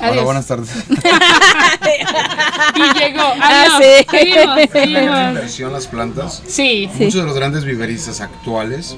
[0.00, 0.68] Hola, buenas tardes.
[2.74, 3.22] Y llegó.
[3.40, 3.82] Ah, Adiós.
[4.06, 4.06] sí.
[4.10, 5.28] Seguimos, La seguimos.
[5.30, 6.42] inversión, las plantas.
[6.46, 6.88] Sí.
[6.96, 7.04] Sí.
[7.04, 8.96] Muchos de los grandes viveristas actuales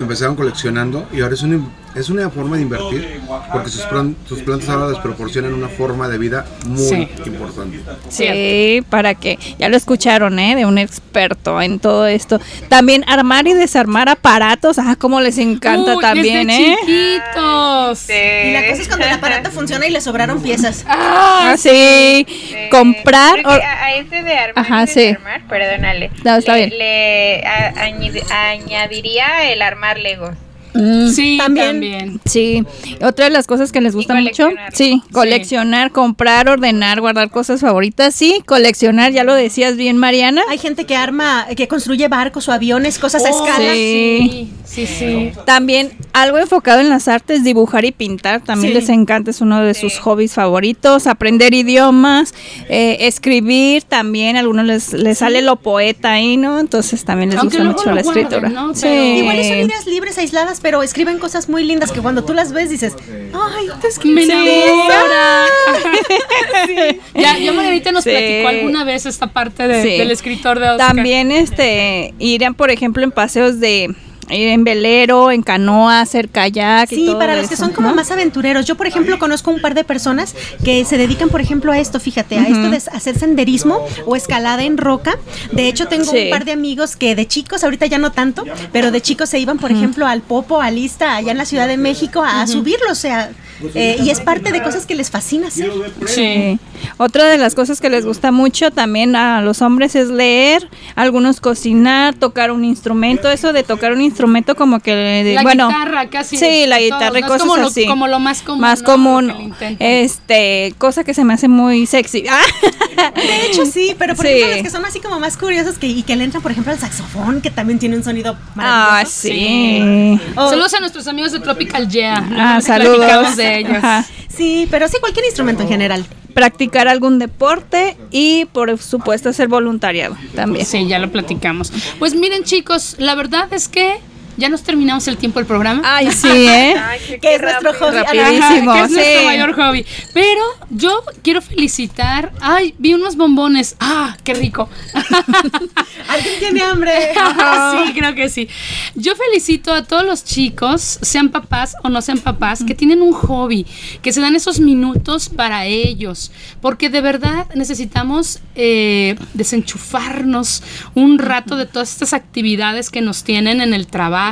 [0.00, 1.60] empezaron coleccionando y ahora es una,
[1.94, 3.20] es una forma de invertir
[3.52, 7.08] porque sus, plan- sus plantas ahora les proporcionan una forma de vida muy Sí.
[7.26, 7.80] importante.
[8.08, 10.54] Sí, para que ya lo escucharon, ¿eh?
[10.54, 12.40] De un experto en todo esto.
[12.68, 16.76] También armar y desarmar aparatos, ah, como les encanta Uy, también, desde ¿eh?
[16.80, 17.98] chiquitos.
[17.98, 18.12] Sí.
[18.12, 20.84] y la cosa es cuando el aparato funciona y le sobraron piezas.
[20.88, 22.26] Ah, sí.
[22.28, 22.54] Sí.
[22.70, 23.40] Comprar.
[23.46, 25.06] O- a, a ese de armar Ajá, sí.
[25.06, 26.10] desarmar, perdónale.
[26.22, 26.78] No, está le, bien.
[26.78, 30.36] le a- añadi- añadiría el armar Legos.
[30.74, 31.66] Mm, Sí, También.
[31.68, 32.20] también.
[32.24, 32.64] Sí,
[33.02, 34.74] otra de las cosas que les gusta mucho, coleccionar.
[34.74, 40.42] sí, coleccionar, comprar, ordenar, guardar cosas favoritas, sí, coleccionar, ya lo decías bien, Mariana.
[40.50, 43.72] Hay gente que arma, que construye barcos o aviones, cosas a Oh, escala.
[43.72, 44.50] sí.
[44.64, 45.32] Sí, sí, sí.
[45.46, 48.80] También algo enfocado en las artes, dibujar y pintar, también Sí.
[48.80, 52.34] les encanta, es uno de sus hobbies favoritos, aprender idiomas,
[52.68, 56.58] eh, escribir también, a algunos les, les sale lo poeta ahí, ¿no?
[56.58, 58.48] Entonces también les Aunque gusta mucho la guarden, escritura.
[58.48, 58.74] ¿no?
[58.74, 58.80] Sí.
[58.82, 62.50] Pero- Igual son ideas libres, aisladas, pero escriben cosas muy lindas que cuando tú las
[62.54, 62.94] ves dices,
[63.34, 64.30] ay, te escriben.
[64.30, 65.44] enamora.
[67.14, 68.10] Ya, ya Margarita nos Sí.
[68.10, 69.98] platicó alguna vez esta parte de- Sí.
[69.98, 70.94] del escritor de Oscar.
[70.94, 73.94] También este irían, por ejemplo, en paseos de
[74.28, 78.10] en velero, en canoa, hacer kayak y Sí, todo para los que son como más
[78.10, 78.66] aventureros.
[78.66, 82.00] Yo, por ejemplo, conozco un par de personas que se dedican, por ejemplo, a esto,
[82.00, 85.18] fíjate, a esto de hacer senderismo o escalada en roca.
[85.52, 86.24] De hecho, tengo Sí.
[86.24, 89.38] un par de amigos que de chicos, ahorita ya no tanto, pero de chicos se
[89.38, 92.90] iban, por ejemplo, al Popo, a Lista, allá en la Ciudad de México, a subirlo,
[92.90, 93.30] o sea,
[93.74, 95.70] eh, y es parte de cosas que les fascina hacer.
[96.06, 96.58] Sí.
[96.96, 101.40] Otra de las cosas que les gusta mucho también a los hombres es leer, algunos
[101.40, 103.30] cocinar, tocar un instrumento.
[103.30, 106.36] Eso de tocar un instrumento como que, de- La bueno, guitarra casi.
[106.36, 107.86] Sí, la de todos, guitarra y cosas como lo- así.
[107.86, 108.86] como lo más común, Más ¿no?
[108.86, 109.54] común.
[109.78, 112.24] Este, cosa que se me hace muy sexy.
[113.14, 114.32] De hecho, sí, pero por Sí.
[114.32, 116.72] ejemplo, los que son así como más curiosos que, y que le entran, por ejemplo,
[116.72, 119.20] al saxofón, que también tiene un sonido Ah, maravilloso.
[119.20, 120.20] sí.
[120.36, 122.26] O- Saludos a nuestros amigos de Tropical Yeah.
[122.36, 122.96] Ah, saludos.
[122.98, 123.76] platicamos de ellos.
[123.76, 124.04] Ajá.
[124.28, 126.04] Sí, pero sí, cualquier instrumento en general.
[126.34, 130.66] Practicar algún deporte y por supuesto hacer voluntariado también.
[130.66, 131.72] Sí, ya lo platicamos.
[131.98, 133.98] Pues miren, chicos, la verdad es que
[134.36, 135.82] ya nos terminamos el tiempo del programa.
[135.84, 136.74] Ay, sí, ¿eh?
[136.78, 137.96] Ay, qué- Que qué es nuestro hobby.
[137.98, 138.70] Rapidísimo.
[138.72, 139.86] Ajá, que es nuestro mayor hobby.
[140.12, 142.32] Pero yo quiero felicitar.
[142.40, 143.76] Ay, vi unos bombones.
[143.80, 144.68] Ah, qué rico.
[146.08, 146.92] ¿Alguien tiene hambre?
[147.86, 148.48] sí, creo que sí.
[148.94, 153.12] Yo felicito a todos los chicos, sean papás o no sean papás, que tienen un
[153.12, 153.66] hobby,
[154.02, 156.30] que se dan esos minutos para ellos,
[156.60, 160.62] porque de verdad necesitamos eh, desenchufarnos
[160.94, 164.23] un rato de todas estas actividades que nos tienen en el trabajo.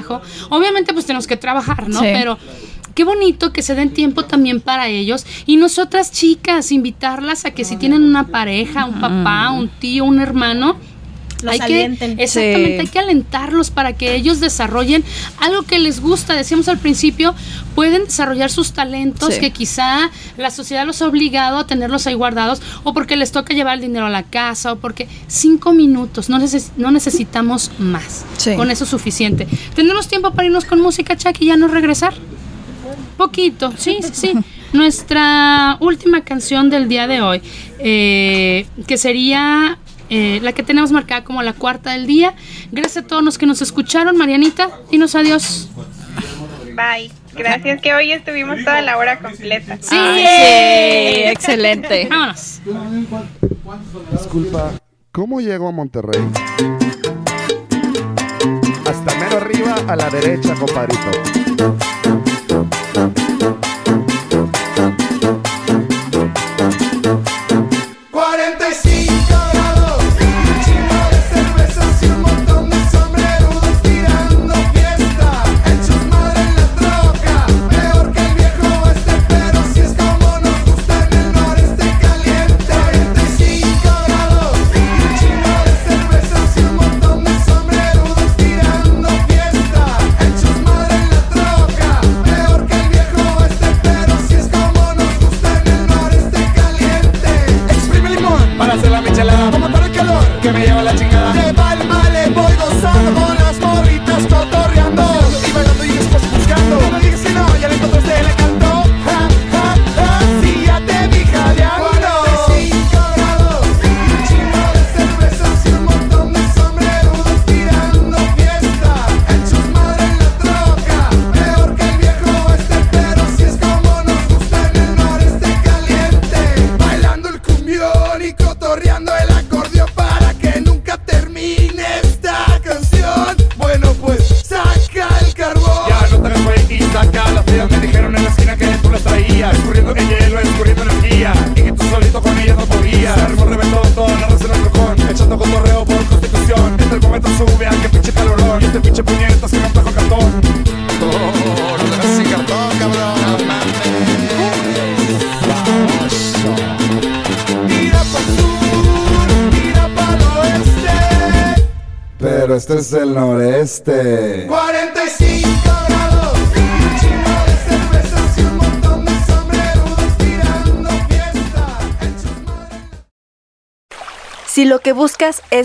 [0.50, 2.00] Obviamente pues tenemos que trabajar, ¿no?
[2.00, 2.06] Sí.
[2.12, 2.38] Pero
[2.94, 7.64] qué bonito que se den tiempo también para ellos y nosotras chicas invitarlas a que
[7.64, 10.76] si tienen una pareja, un papá, un tío, un hermano,
[11.42, 12.40] Los hay que, exactamente, Sí.
[12.40, 15.04] hay que alentarlos para que ellos desarrollen
[15.38, 16.34] algo que les gusta.
[16.34, 17.34] Decíamos al principio,
[17.74, 19.40] pueden desarrollar sus talentos Sí.
[19.40, 23.54] que quizá la sociedad los ha obligado a tenerlos ahí guardados o porque les toca
[23.54, 28.24] llevar el dinero a la casa o porque cinco minutos, no, neces- no necesitamos más.
[28.36, 28.54] Sí.
[28.54, 29.46] Con eso es suficiente.
[29.74, 32.14] ¿Tenemos tiempo para irnos con música, Chuck, y ya no regresar?
[33.16, 34.32] Poquito, sí, sí, sí.
[34.72, 37.42] Nuestra última canción del día de hoy,
[37.78, 39.78] eh, que sería
[40.14, 42.34] eh, la que tenemos marcada como la cuarta del día.
[42.70, 44.14] Gracias a todos los que nos escucharon.
[44.14, 45.70] Marianita, dinos adiós.
[46.74, 47.10] Bye.
[47.34, 49.78] Gracias que hoy estuvimos toda la hora completa.
[49.80, 52.08] Sí, Ay, sí, excelente.
[52.10, 52.60] Vámonos.
[54.10, 54.72] Disculpa,
[55.12, 56.20] ¿cómo llego a Monterrey?
[58.84, 61.10] Hasta mero arriba a la derecha, compadrito.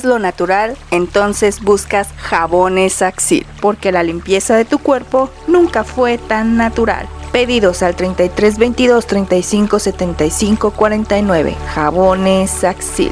[0.04, 6.58] Lo natural, entonces buscas jabones Axil, porque la limpieza de tu cuerpo nunca fue tan
[6.58, 7.08] natural.
[7.32, 11.56] Pedidos al 33 22 35 75 49.
[11.74, 13.12] Jabones Axil.